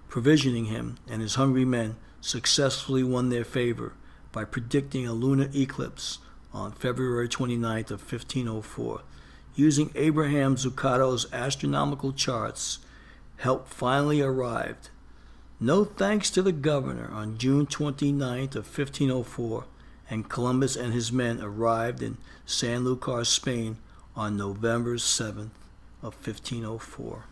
[0.10, 3.94] provisioning him and his hungry men, successfully won their favor
[4.32, 6.20] by predicting a lunar eclipse
[6.54, 9.02] on February 29th of 1504.
[9.56, 12.78] Using Abraham Zacuto's astronomical charts,
[13.38, 14.92] help finally arrived.
[15.64, 19.66] No thanks to the governor on June 29th of 1504,
[20.10, 23.78] and Columbus and his men arrived in Sanlúcar, Spain
[24.16, 25.52] on November 7th
[26.02, 27.26] of 1504.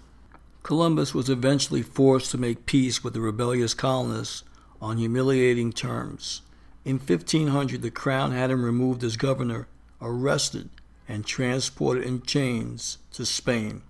[0.62, 4.44] Columbus was eventually forced to make peace with the rebellious colonists
[4.80, 6.44] on humiliating terms.
[6.86, 9.68] In 1500, the crown had him removed as governor,
[10.00, 10.70] arrested,
[11.08, 13.82] and transported in chains to Spain.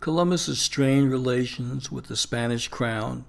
[0.00, 3.26] Columbus's strained relations with the Spanish crown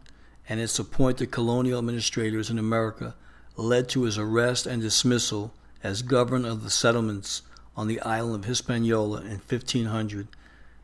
[0.48, 3.14] and its appointed colonial administrators in America
[3.58, 5.54] led to his arrest and dismissal
[5.84, 7.42] as governor of the settlements
[7.76, 10.30] on the island of Hispaniola in 1500.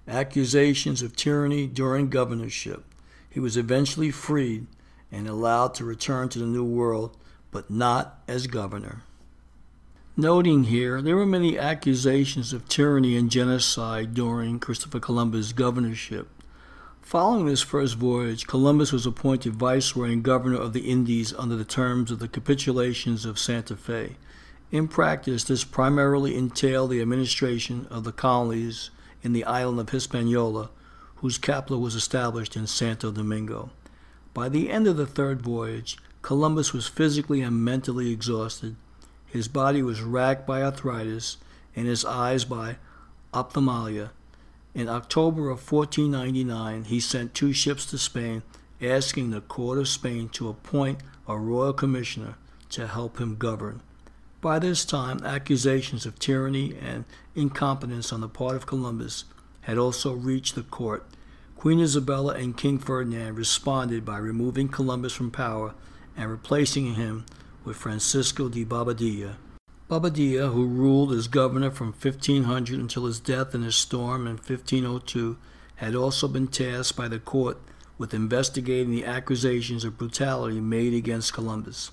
[0.10, 2.84] Accusations of tyranny during governorship.
[3.30, 4.68] He was eventually freed
[5.10, 7.16] and allowed to return to the New World,
[7.50, 9.04] but not as governor.
[10.20, 16.28] Noting here, there were many accusations of tyranny and genocide during Christopher Columbus' governorship.
[17.04, 21.64] Following his first voyage, Columbus was appointed viceroy and governor of the Indies under the
[21.64, 24.16] terms of the capitulations of Santa Fe.
[24.72, 28.90] In practice, this primarily entailed the administration of the colonies
[29.22, 30.72] in the island of Hispaniola,
[31.18, 33.70] whose capital was established in Santo Domingo.
[34.34, 38.78] By the end of the third voyage, Columbus was physically and mentally exhausted.
[39.28, 41.38] His body was racked by arthritis
[41.76, 42.78] and his eyes by
[43.34, 44.12] ophthalmia.
[44.74, 48.44] In October of 1499, he sent two ships to Spain,
[48.82, 52.36] asking the court of Spain to appoint a royal commissioner
[52.70, 53.82] to help him govern.
[54.40, 59.26] By this time, accusations of tyranny and incompetence on the part of Columbus
[59.62, 61.06] had also reached the court.
[61.58, 65.74] Queen Isabella and King Ferdinand responded by removing Columbus from power
[66.16, 67.26] and replacing him
[67.68, 69.36] with Francisco de Bobadilla.
[69.90, 75.38] Bobadilla, who ruled as governor from 1500 until his death in a storm in 1502,
[75.76, 77.58] had also been tasked by the court
[77.98, 81.92] with investigating the accusations of brutality made against Columbus.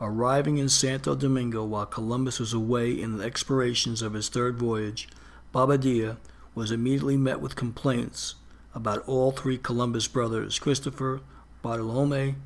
[0.00, 5.06] Arriving in Santo Domingo while Columbus was away in the explorations of his third voyage,
[5.54, 6.16] Bobadilla
[6.54, 8.36] was immediately met with complaints
[8.74, 11.20] about all three Columbus brothers, Christopher,
[11.62, 12.36] Bartolome,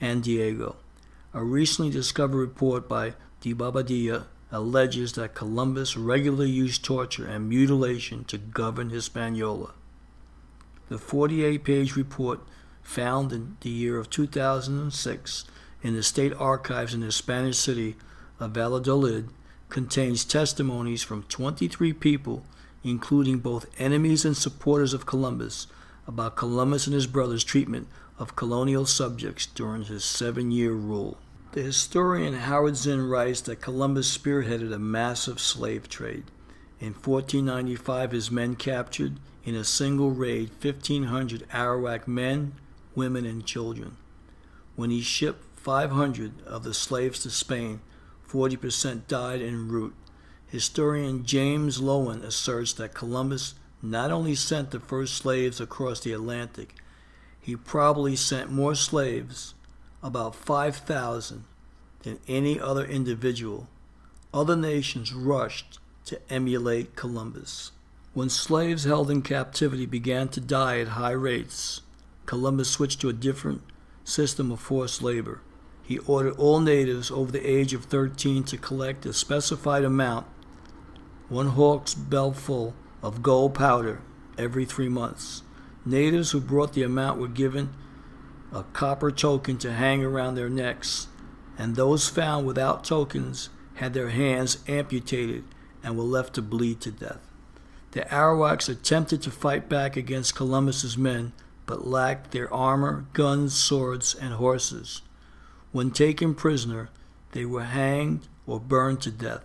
[0.00, 0.76] and Diego.
[1.36, 8.22] A recently discovered report by de Bobadilla alleges that Columbus regularly used torture and mutilation
[8.26, 9.74] to govern Hispaniola.
[10.88, 12.38] The 48 page report
[12.82, 15.44] found in the year of 2006
[15.82, 17.96] in the state archives in the Spanish city
[18.38, 19.28] of Valladolid
[19.70, 22.44] contains testimonies from 23 people,
[22.84, 25.66] including both enemies and supporters of Columbus,
[26.06, 27.88] about Columbus and his brothers' treatment
[28.20, 31.18] of colonial subjects during his seven year rule.
[31.54, 36.24] The historian Howard Zinn writes that Columbus spearheaded a massive slave trade.
[36.80, 42.54] In 1495, his men captured in a single raid 1,500 Arawak men,
[42.96, 43.96] women, and children.
[44.74, 47.82] When he shipped 500 of the slaves to Spain,
[48.28, 49.94] 40% died en route.
[50.48, 56.74] Historian James Loewen asserts that Columbus not only sent the first slaves across the Atlantic,
[57.40, 59.53] he probably sent more slaves,
[60.04, 61.42] about 5,000,
[62.02, 63.66] than any other individual.
[64.32, 67.72] Other nations rushed to emulate Columbus.
[68.12, 71.80] When slaves held in captivity began to die at high rates,
[72.26, 73.62] Columbus switched to a different
[74.04, 75.40] system of forced labor
[75.84, 80.26] he ordered all natives over the age of 13 to collect a specified amount,
[81.28, 84.00] one hawk's belful of gold powder,
[84.38, 85.42] every three months.
[85.84, 87.74] Natives who brought the amount were given
[88.54, 91.08] a copper token to hang around their necks,
[91.58, 95.44] and those found without tokens had their hands amputated
[95.82, 97.20] and were left to bleed to death.
[97.90, 101.32] The Arawaks attempted to fight back against Columbus's men,
[101.66, 105.02] but lacked their armor, guns, swords, and horses.
[105.72, 106.90] When taken prisoner,
[107.32, 109.44] they were hanged or burned to death.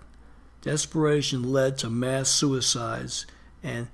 [0.61, 3.25] Desperation led to mass suicides
[3.63, 3.87] and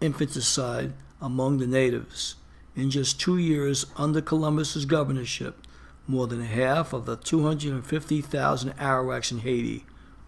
[0.00, 2.36] infanticide among the natives.
[2.76, 5.66] In just two years under Columbus's governorship,
[6.08, 9.84] more than half of the 250,000 Arawaks in Haiti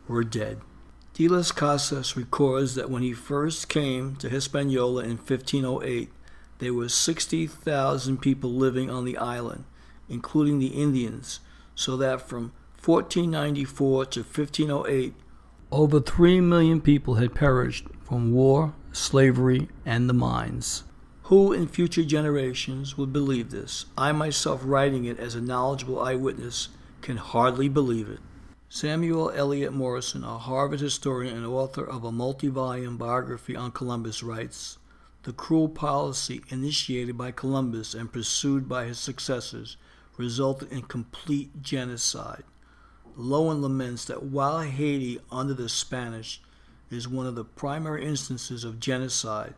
[0.06, 0.60] were dead.
[1.14, 6.10] De las Casas records that when he first came to Hispaniola in 1508,
[6.58, 9.64] there were 60,000 people living on the island,
[10.08, 11.40] including the Indians,
[11.74, 12.52] so that from
[12.84, 15.14] 1494 to 1508,
[15.72, 20.84] over 3 million people had perished from war, slavery, and the mines.
[21.26, 23.86] Who in future generations would believe this?
[23.98, 26.68] I myself, writing it as a knowledgeable eyewitness,
[27.02, 28.20] can hardly believe it.
[28.68, 34.22] Samuel Eliot Morison, a Harvard historian and author of a multi volume biography on Columbus,
[34.22, 34.78] writes
[35.24, 39.76] The cruel policy initiated by Columbus and pursued by his successors
[40.16, 42.44] resulted in complete genocide.
[43.18, 46.40] Loewen laments that while Haiti under the Spanish
[46.88, 49.54] is one of the primary instances of genocide,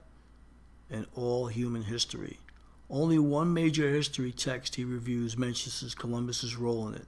[0.90, 2.38] in all human history.
[2.90, 7.06] Only one major history text he reviews mentions Columbus's role in it.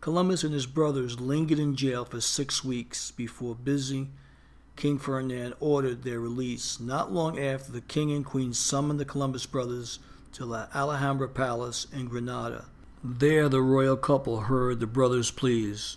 [0.00, 4.08] Columbus and his brothers lingered in jail for six weeks before busy
[4.76, 6.78] King Ferdinand ordered their release.
[6.78, 9.98] Not long after, the king and queen summoned the Columbus brothers
[10.34, 12.66] to the Alhambra Palace in Granada.
[13.02, 15.96] There, the royal couple heard the brothers' pleas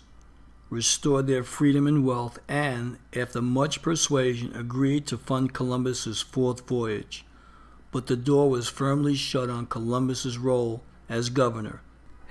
[0.70, 7.24] restored their freedom and wealth, and, after much persuasion, agreed to fund Columbus's fourth voyage.
[7.92, 11.82] But the door was firmly shut on Columbus's role as governor.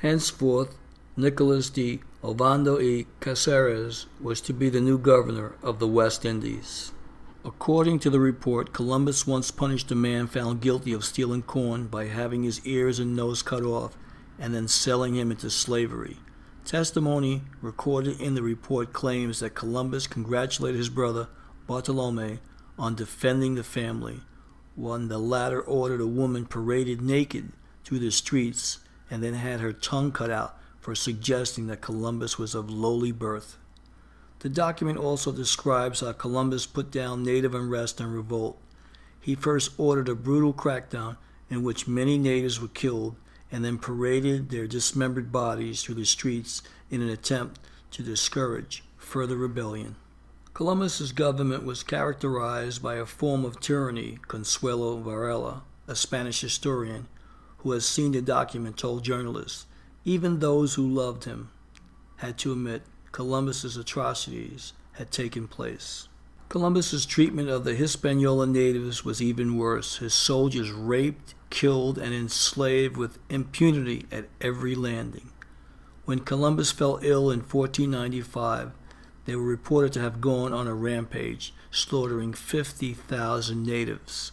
[0.02, 0.78] Henceforth,
[1.18, 6.94] Nicolas de Ovando y Caceres was to be the new governor of the West Indies.
[7.44, 12.06] According to the report, Columbus once punished a man found guilty of stealing corn by
[12.06, 13.98] having his ears and nose cut off
[14.38, 16.18] and then selling him into slavery.
[16.70, 21.28] Testimony recorded in the report claims that Columbus congratulated his brother
[21.66, 22.38] Bartolome
[22.78, 24.20] on defending the family,
[24.76, 27.54] when the latter ordered a woman paraded naked
[27.84, 28.78] through the streets
[29.10, 33.58] and then had her tongue cut out for suggesting that Columbus was of lowly birth.
[34.42, 38.62] The document also describes how Columbus put down native unrest and revolt.
[39.20, 41.18] He first ordered a brutal crackdown
[41.50, 43.16] in which many natives were killed
[43.52, 47.60] and then paraded their dismembered bodies through the streets in an attempt
[47.92, 49.96] to discourage further rebellion.
[50.54, 57.08] Columbus's government was characterized by a form of tyranny, Consuelo Varela, a Spanish historian
[57.60, 59.66] who has seen the document, told journalists.
[60.06, 61.50] Even those who loved him
[62.18, 66.08] had to admit Columbus's atrocities had taken place.
[66.50, 69.98] Columbus's treatment of the Hispaniola natives was even worse.
[69.98, 75.32] His soldiers raped, killed, and enslaved with impunity at every landing.
[76.06, 78.72] When Columbus fell ill in 1495,
[79.26, 84.32] they were reported to have gone on a rampage, slaughtering 50,000 natives.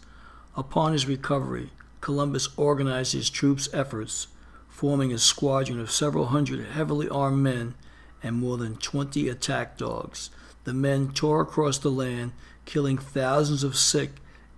[0.57, 4.29] Upon his recovery, Columbus organized his troops' efforts,
[4.69, 7.75] forming a squadron of several hundred heavily armed men
[8.23, 10.31] and more than 20 attack dogs.
[10.65, 12.33] The men tore across the land,
[12.65, 14.13] killing thousands of sick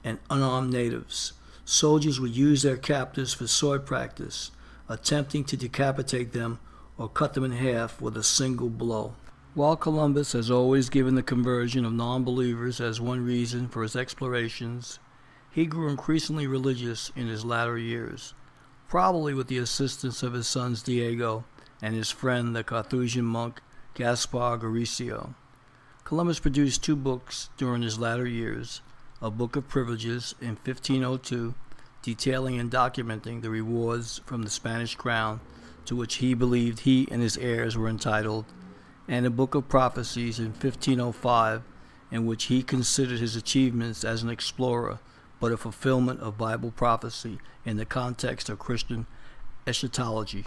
[0.05, 1.33] and unarmed natives.
[1.71, 4.53] Soldiers would use their captives for sword practice,
[4.89, 6.61] attempting to decapitate them
[6.97, 9.13] or cut them in half with a single blow.
[9.53, 13.97] While Columbus has always given the conversion of non believers as one reason for his
[13.97, 14.99] explorations,
[15.51, 18.33] he grew increasingly religious in his latter years,
[18.89, 21.45] probably with the assistance of his sons Diego
[21.83, 23.61] and his friend the Carthusian monk
[23.93, 25.35] Gaspar Garcia.
[26.05, 28.81] Columbus produced two books during his latter years
[29.21, 31.55] a Book of Privileges in 1502,
[32.03, 35.41] detailing and documenting the rewards from the Spanish crown
[35.85, 38.45] to which he believed he and his heirs were entitled,
[39.09, 41.63] and a Book of Prophecies in 1505,
[42.11, 45.01] in which he considered his achievements as an explorer
[45.41, 49.07] but a fulfillment of Bible prophecy in the context of Christian
[49.67, 50.45] eschatology.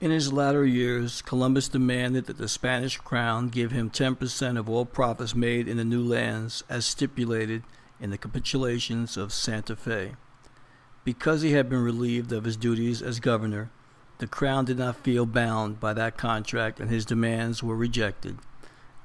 [0.00, 4.84] In his latter years, Columbus demanded that the Spanish crown give him 10% of all
[4.84, 7.62] profits made in the new lands as stipulated
[8.00, 10.16] in the capitulations of Santa Fe.
[11.04, 13.70] Because he had been relieved of his duties as governor,
[14.18, 18.38] the crown did not feel bound by that contract and his demands were rejected.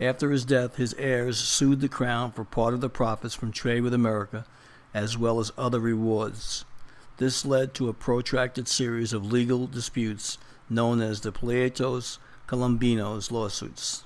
[0.01, 3.81] After his death, his heirs sued the crown for part of the profits from trade
[3.81, 4.45] with America,
[4.93, 6.65] as well as other rewards.
[7.19, 10.37] This led to a protracted series of legal disputes
[10.69, 12.17] known as the Pleitos
[12.47, 14.05] Colombinos lawsuits.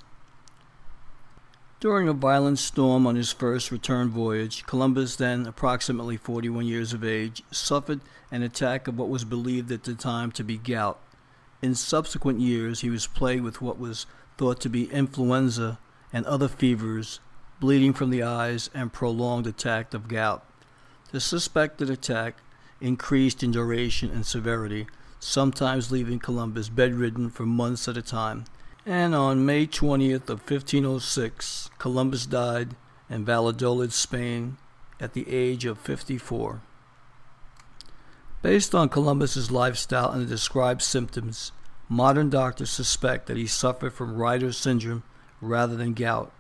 [1.80, 7.04] During a violent storm on his first return voyage, Columbus, then approximately 41 years of
[7.04, 8.02] age, suffered
[8.32, 11.00] an attack of what was believed at the time to be gout.
[11.62, 14.08] In subsequent years, he was plagued with what was
[14.40, 15.78] thought to be influenza
[16.12, 17.20] and other fevers,
[17.60, 20.44] bleeding from the eyes, and prolonged attack of gout.
[21.12, 22.38] The suspected attack
[22.84, 24.86] increased in duration and severity
[25.24, 28.46] sometimes leaving Columbus bedridden for months at a time.
[28.86, 32.76] And on May 20th of 1506, Columbus died
[33.10, 34.58] in Valladolid, Spain,
[35.00, 36.62] at the age of 54.
[38.42, 41.54] Based on Columbus's lifestyle and the described symptoms,
[41.88, 45.04] modern doctors suspect that he suffered from Reiter's syndrome
[45.40, 46.34] rather than gout.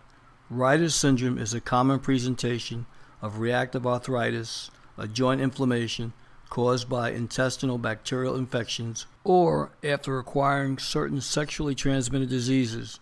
[0.49, 2.85] Reiter's syndrome is a common presentation
[3.21, 6.11] of reactive arthritis, a joint inflammation
[6.53, 12.99] caused by intestinal bacterial infections, or after acquiring certain sexually transmitted diseases.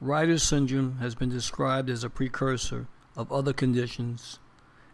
[0.00, 4.38] Reiter's syndrome has been described as a precursor of other conditions.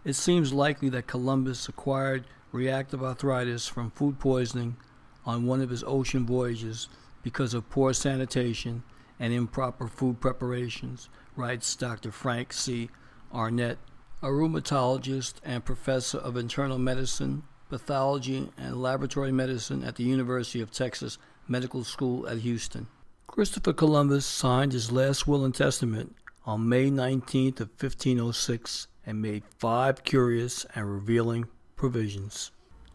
[0.04, 4.78] It seems likely that Columbus acquired reactive arthritis from food poisoning
[5.24, 6.88] on one of his ocean voyages
[7.22, 8.82] because of poor sanitation
[9.20, 12.10] and improper food preparations, writes Dr.
[12.10, 12.90] Frank C.
[13.32, 13.78] Arnett,
[14.20, 20.70] a rheumatologist and professor of internal medicine, pathology, and laboratory medicine at the University of
[20.70, 21.16] Texas
[21.48, 22.86] Medical School at Houston.
[23.26, 26.14] Christopher Columbus signed his last will and testament
[26.44, 32.50] on May 19th of 1506 and made five curious and revealing provisions.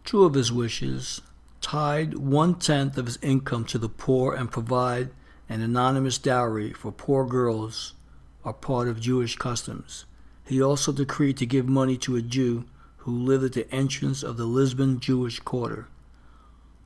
[0.06, 1.22] Two of his wishes
[1.60, 5.10] tied one tenth of his income to the poor and provide
[5.50, 7.96] an anonymous dowry for poor girls
[8.46, 10.06] are part of Jewish customs.
[10.46, 12.66] He also decreed to give money to a Jew
[13.08, 15.88] who lived at the entrance of the Lisbon Jewish quarter.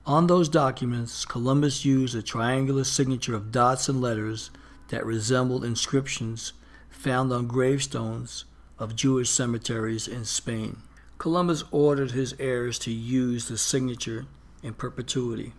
[0.06, 4.52] On those documents, Columbus used a triangular signature of dots and letters
[4.90, 6.54] that resembled inscriptions
[6.92, 8.46] found on gravestones
[8.78, 10.78] of Jewish cemeteries in Spain.
[11.18, 14.28] Columbus ordered his heirs to use the signature
[14.62, 15.54] in perpetuity.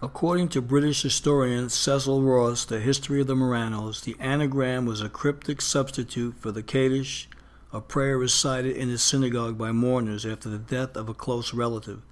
[0.00, 5.08] According to British historian Cecil Roth, The History of the Marranos, the anagram was a
[5.08, 7.28] cryptic substitute for the Kaddish,
[7.72, 12.02] a prayer recited in a synagogue by mourners after the death of a close relative.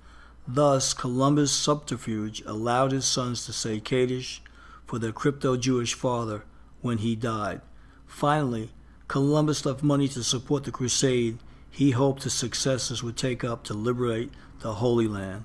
[0.46, 4.42] Thus, Columbus' subterfuge allowed his sons to say Kaddish
[4.86, 6.44] for their crypto Jewish father
[6.80, 7.60] when he died.
[8.06, 8.70] Finally,
[9.08, 11.38] Columbus left money to support the crusade
[11.70, 15.44] he hoped his successors would take up to liberate the Holy Land.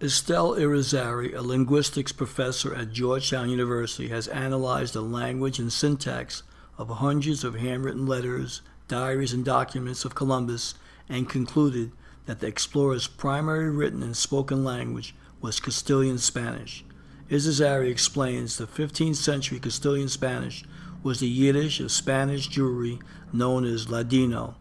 [0.00, 6.42] Estelle Irizarry, a linguistics professor at Georgetown University, has analyzed the language and syntax
[6.76, 10.74] of hundreds of handwritten letters, diaries, and documents of Columbus
[11.08, 11.92] and concluded
[12.26, 16.84] that the explorer's primary written and spoken language was Castilian Spanish.
[17.30, 20.64] Irizarry explains the 15th century Castilian Spanish
[21.02, 23.00] was the Yiddish of Spanish Jewry
[23.32, 24.56] known as Ladino.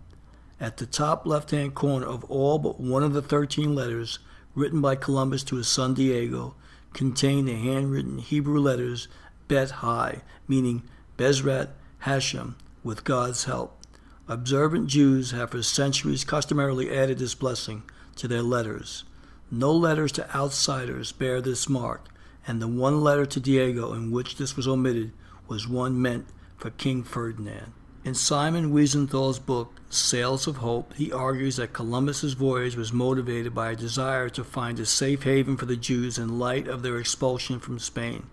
[0.60, 4.20] At the top left hand corner of all but one of the 13 letters
[4.56, 6.56] written by Columbus to his son Diego,
[6.94, 9.08] contained the handwritten Hebrew letters
[9.48, 10.84] Bet Hai, meaning
[11.18, 11.70] Bezrat
[12.00, 13.83] Hashem, with God's help.
[14.30, 17.84] Observant Jews have for centuries customarily added this blessing
[18.16, 19.04] to their letters.
[19.52, 22.08] No letters to outsiders bear this mark,
[22.48, 25.12] and the one letter to Diego in which this was omitted
[25.50, 27.74] was one meant for King Ferdinand.
[28.06, 33.72] In Simon Wiesenthal's book, Sails of Hope, he argues that Columbus's voyage was motivated by
[33.72, 37.60] a desire to find a safe haven for the Jews in light of their expulsion
[37.60, 38.28] from Spain.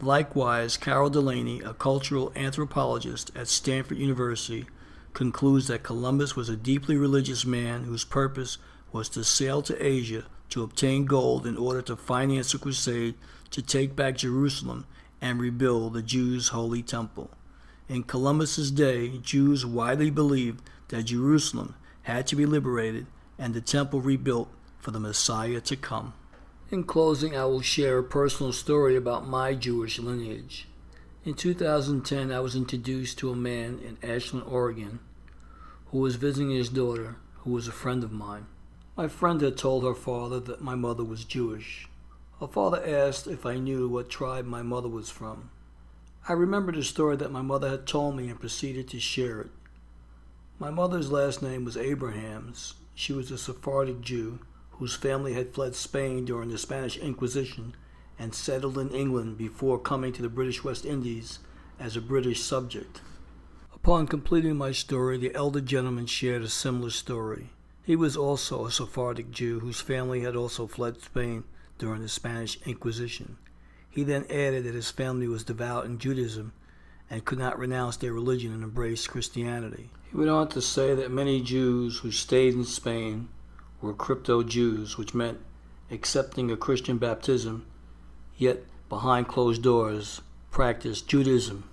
[0.00, 4.66] Likewise, Carol Delaney, a cultural anthropologist at Stanford University,
[5.18, 8.56] concludes that Columbus was a deeply religious man whose purpose
[8.92, 13.16] was to sail to Asia to obtain gold in order to finance a crusade
[13.50, 14.86] to take back Jerusalem
[15.20, 17.32] and rebuild the Jews' holy temple.
[17.88, 23.08] In Columbus's day, Jews widely believed that Jerusalem had to be liberated
[23.40, 24.48] and the temple rebuilt
[24.78, 26.14] for the Messiah to come.
[26.70, 30.68] In closing, I will share a personal story about my Jewish lineage.
[31.24, 35.00] In 2010, I was introduced to a man in Ashland, Oregon,
[35.90, 38.46] who was visiting his daughter, who was a friend of mine.
[38.96, 41.88] My friend had told her father that my mother was Jewish.
[42.40, 45.50] Her father asked if I knew what tribe my mother was from.
[46.28, 49.50] I remembered a story that my mother had told me and proceeded to share it.
[50.58, 52.74] My mother's last name was Abrahams.
[52.94, 54.40] She was a Sephardic Jew
[54.72, 57.74] whose family had fled Spain during the Spanish Inquisition
[58.18, 61.38] and settled in England before coming to the British West Indies
[61.78, 63.00] as a British subject.
[63.82, 67.50] Upon completing my story, the elder gentleman shared a similar story.
[67.84, 71.44] He was also a Sephardic Jew whose family had also fled Spain
[71.78, 73.38] during the Spanish Inquisition.
[73.88, 76.52] He then added that his family was devout in Judaism
[77.08, 79.90] and could not renounce their religion and embrace Christianity.
[80.10, 83.28] He went on to say that many Jews who stayed in Spain
[83.80, 85.38] were crypto Jews, which meant
[85.90, 87.64] accepting a Christian baptism,
[88.36, 90.20] yet behind closed doors
[90.50, 91.64] practiced Judaism.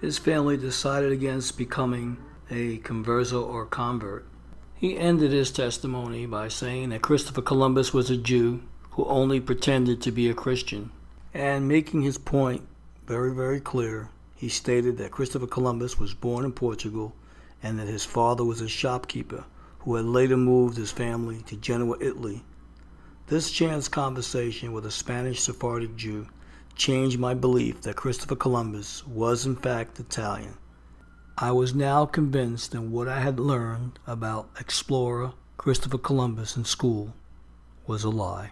[0.00, 2.16] His family decided against becoming
[2.50, 4.24] a converso or convert.
[4.74, 10.00] He ended his testimony by saying that Christopher Columbus was a Jew who only pretended
[10.00, 10.90] to be a Christian.
[11.34, 12.66] And making his point
[13.06, 17.14] very, very clear, he stated that Christopher Columbus was born in Portugal
[17.62, 19.44] and that his father was a shopkeeper
[19.80, 22.42] who had later moved his family to Genoa, Italy.
[23.26, 26.26] This chance conversation with a Spanish Sephardic Jew
[26.74, 30.54] changed my belief that Christopher Columbus was in fact Italian.
[31.38, 37.14] I was now convinced that what I had learned about explorer Christopher Columbus in school
[37.86, 38.50] was a lie.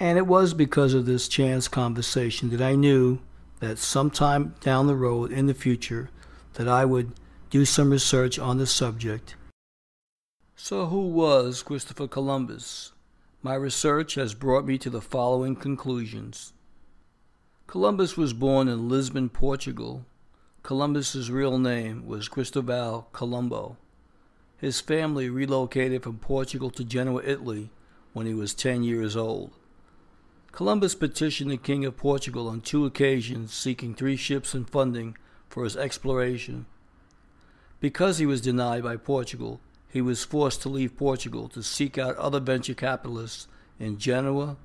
[0.00, 3.20] And it was because of this chance conversation that I knew
[3.60, 6.10] that sometime down the road in the future
[6.54, 7.12] that I would
[7.50, 9.34] do some research on the subject.
[10.56, 12.92] So who was Christopher Columbus?
[13.42, 16.52] My research has brought me to the following conclusions.
[17.68, 20.06] Columbus was born in Lisbon, Portugal.
[20.62, 23.76] Columbus's real name was Cristobal Colombo.
[24.56, 27.68] His family relocated from Portugal to Genoa, Italy
[28.14, 29.50] when he was 10 years old.
[30.50, 35.14] Columbus petitioned the King of Portugal on two occasions seeking three ships and funding
[35.50, 36.64] for his exploration.
[37.80, 39.60] Because he was denied by Portugal,
[39.92, 43.46] he was forced to leave Portugal to seek out other venture capitalists
[43.78, 44.56] in Genoa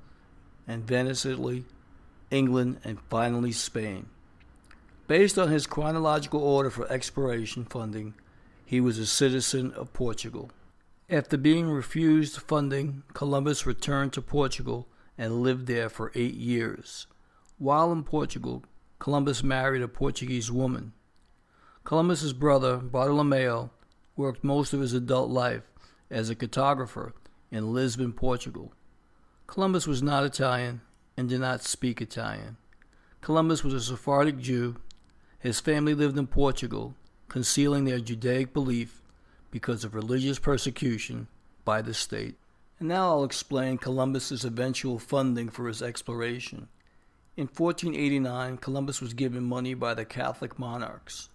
[0.66, 1.66] and Venice, Italy,
[2.34, 4.06] England, and finally Spain.
[5.06, 8.14] Based on his chronological order for exploration funding,
[8.64, 10.50] he was a citizen of Portugal.
[11.08, 17.06] After being refused funding, Columbus returned to Portugal and lived there for eight years.
[17.58, 18.64] While in Portugal,
[18.98, 20.92] Columbus married a Portuguese woman.
[21.84, 23.70] Columbus's brother, Bartolomeo,
[24.16, 25.62] worked most of his adult life
[26.10, 27.12] as a cartographer
[27.50, 28.72] in Lisbon, Portugal.
[29.46, 30.80] Columbus was not Italian
[31.16, 32.56] and did not speak Italian.
[33.20, 34.76] Columbus was a Sephardic Jew.
[35.38, 36.94] His family lived in Portugal,
[37.28, 39.02] concealing their Judaic belief
[39.50, 41.28] because of religious persecution
[41.64, 42.36] by the state.
[42.78, 46.68] And now I'll explain Columbus's eventual funding for his exploration.
[47.36, 51.30] In 1489, Columbus was given money by the Catholic monarchs.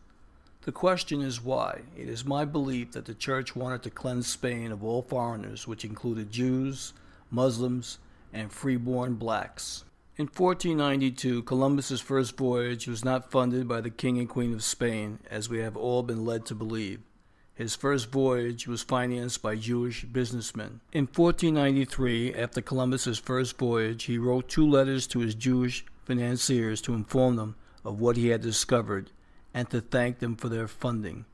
[0.63, 1.81] The question is why.
[1.97, 5.85] It is my belief that the church wanted to cleanse Spain of all foreigners, which
[5.85, 6.93] included Jews,
[7.31, 7.97] Muslims,
[8.33, 9.83] and freeborn blacks.
[10.17, 15.19] In 1492, Columbus's first voyage was not funded by the King and Queen of Spain,
[15.31, 16.99] as we have all been led to believe.
[17.53, 20.81] His first voyage was financed by Jewish businessmen.
[20.93, 26.93] In 1493, after Columbus's first voyage, he wrote two letters to his Jewish financiers to
[26.93, 29.11] inform them of what he had discovered
[29.53, 31.25] and to thank them for their funding.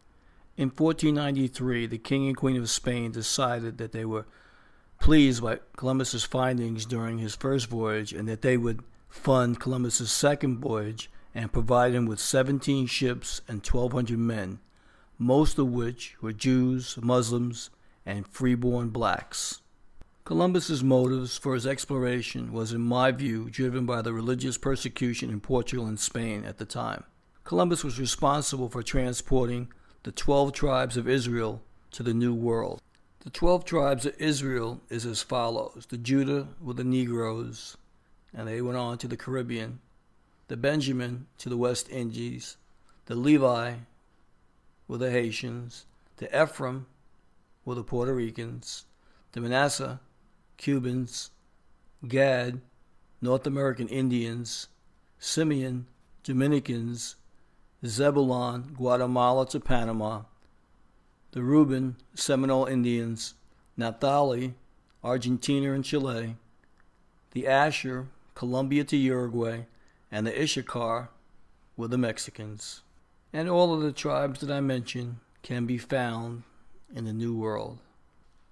[0.58, 4.26] In 1493, the King and Queen of Spain decided that they were
[5.00, 10.60] pleased by Columbus's findings during his first voyage and that they would fund Columbus's second
[10.60, 14.60] voyage and provide him with 17 ships and 1,200 men,
[15.18, 17.70] most of which were Jews, Muslims,
[18.06, 19.62] and freeborn blacks.
[20.24, 25.40] Columbus's motives for his exploration was, in my view, driven by the religious persecution in
[25.40, 27.04] Portugal and Spain at the time.
[27.44, 29.68] Columbus was responsible for transporting
[30.02, 32.82] the 12 tribes of Israel to the New World.
[33.26, 35.88] The 12 tribes of Israel is as follows.
[35.90, 37.76] The Judah were the Negroes,
[38.32, 39.80] and they went on to the Caribbean,
[40.48, 42.58] the Benjamin to the West Indies,
[43.08, 43.78] the Levi
[44.88, 46.86] were the Haitians, the Ephraim
[47.66, 48.86] were the Puerto Ricans,
[49.32, 50.00] the Manasseh,
[50.58, 51.32] Cubans,
[52.08, 52.62] Gad,
[53.24, 54.68] North American Indians,
[55.18, 55.88] Simeon,
[56.24, 57.16] Dominicans,
[57.84, 60.22] Zebulon, Guatemala to Panama,
[61.36, 63.34] the Reuben, Seminole Indians,
[63.76, 64.54] Naphtali,
[65.04, 66.38] Argentina and Chile,
[67.32, 69.66] the Asher, Colombia to Uruguay,
[70.10, 71.10] and the Issachar
[71.76, 72.84] were the Mexicans.
[73.34, 76.44] And all of the tribes that I mentioned can be found
[76.96, 77.80] in the New World.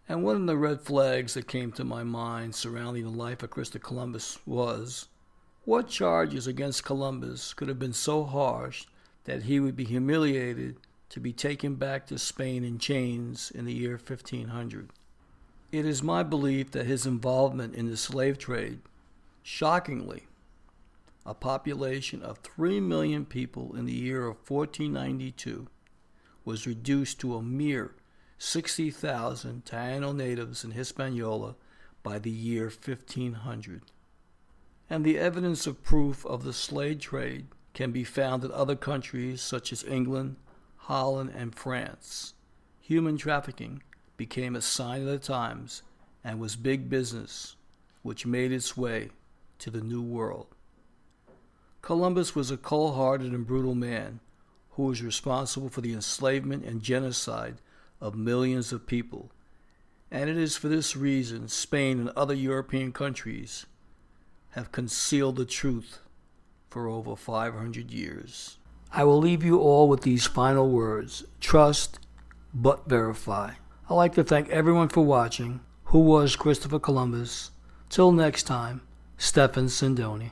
[0.09, 3.49] And one of the red flags that came to my mind surrounding the life of
[3.49, 5.07] Christopher Columbus was
[5.63, 8.87] what charges against Columbus could have been so harsh
[9.23, 10.75] that he would be humiliated
[11.13, 14.89] to be taken back to Spain in chains in the year 1500.
[15.71, 18.79] It is my belief that his involvement in the slave trade,
[19.43, 20.23] shockingly,
[21.23, 25.67] a population of 3 million people in the year of 1492,
[26.45, 27.93] was reduced to a mere
[28.39, 31.53] 60,000 Taino natives in Hispaniola
[32.01, 33.83] by the year 1500.
[34.89, 37.45] And the evidence of proof of the slave trade
[37.75, 40.37] can be found in other countries such as England,
[40.87, 42.33] Holland, and France,
[42.81, 43.81] human trafficking
[44.17, 45.81] became a sign of the times
[46.25, 47.55] and was big business,
[48.01, 49.11] which made its way
[49.59, 50.47] to the New World.
[51.81, 54.19] Columbus was a cold hearted and brutal man
[54.71, 57.55] who was responsible for the enslavement and genocide
[58.01, 59.31] of millions of people,
[60.11, 63.65] And it is for this reason Spain and other European countries
[64.49, 65.99] have concealed the truth
[66.69, 68.57] for over 500 years.
[68.95, 71.99] I will leave you all with these final words trust
[72.53, 73.53] but verify.
[73.89, 75.61] I'd like to thank everyone for watching.
[75.85, 77.49] Who was Christopher Columbus?
[77.89, 78.81] Till next time,
[79.17, 80.29] Stephen Sindoni.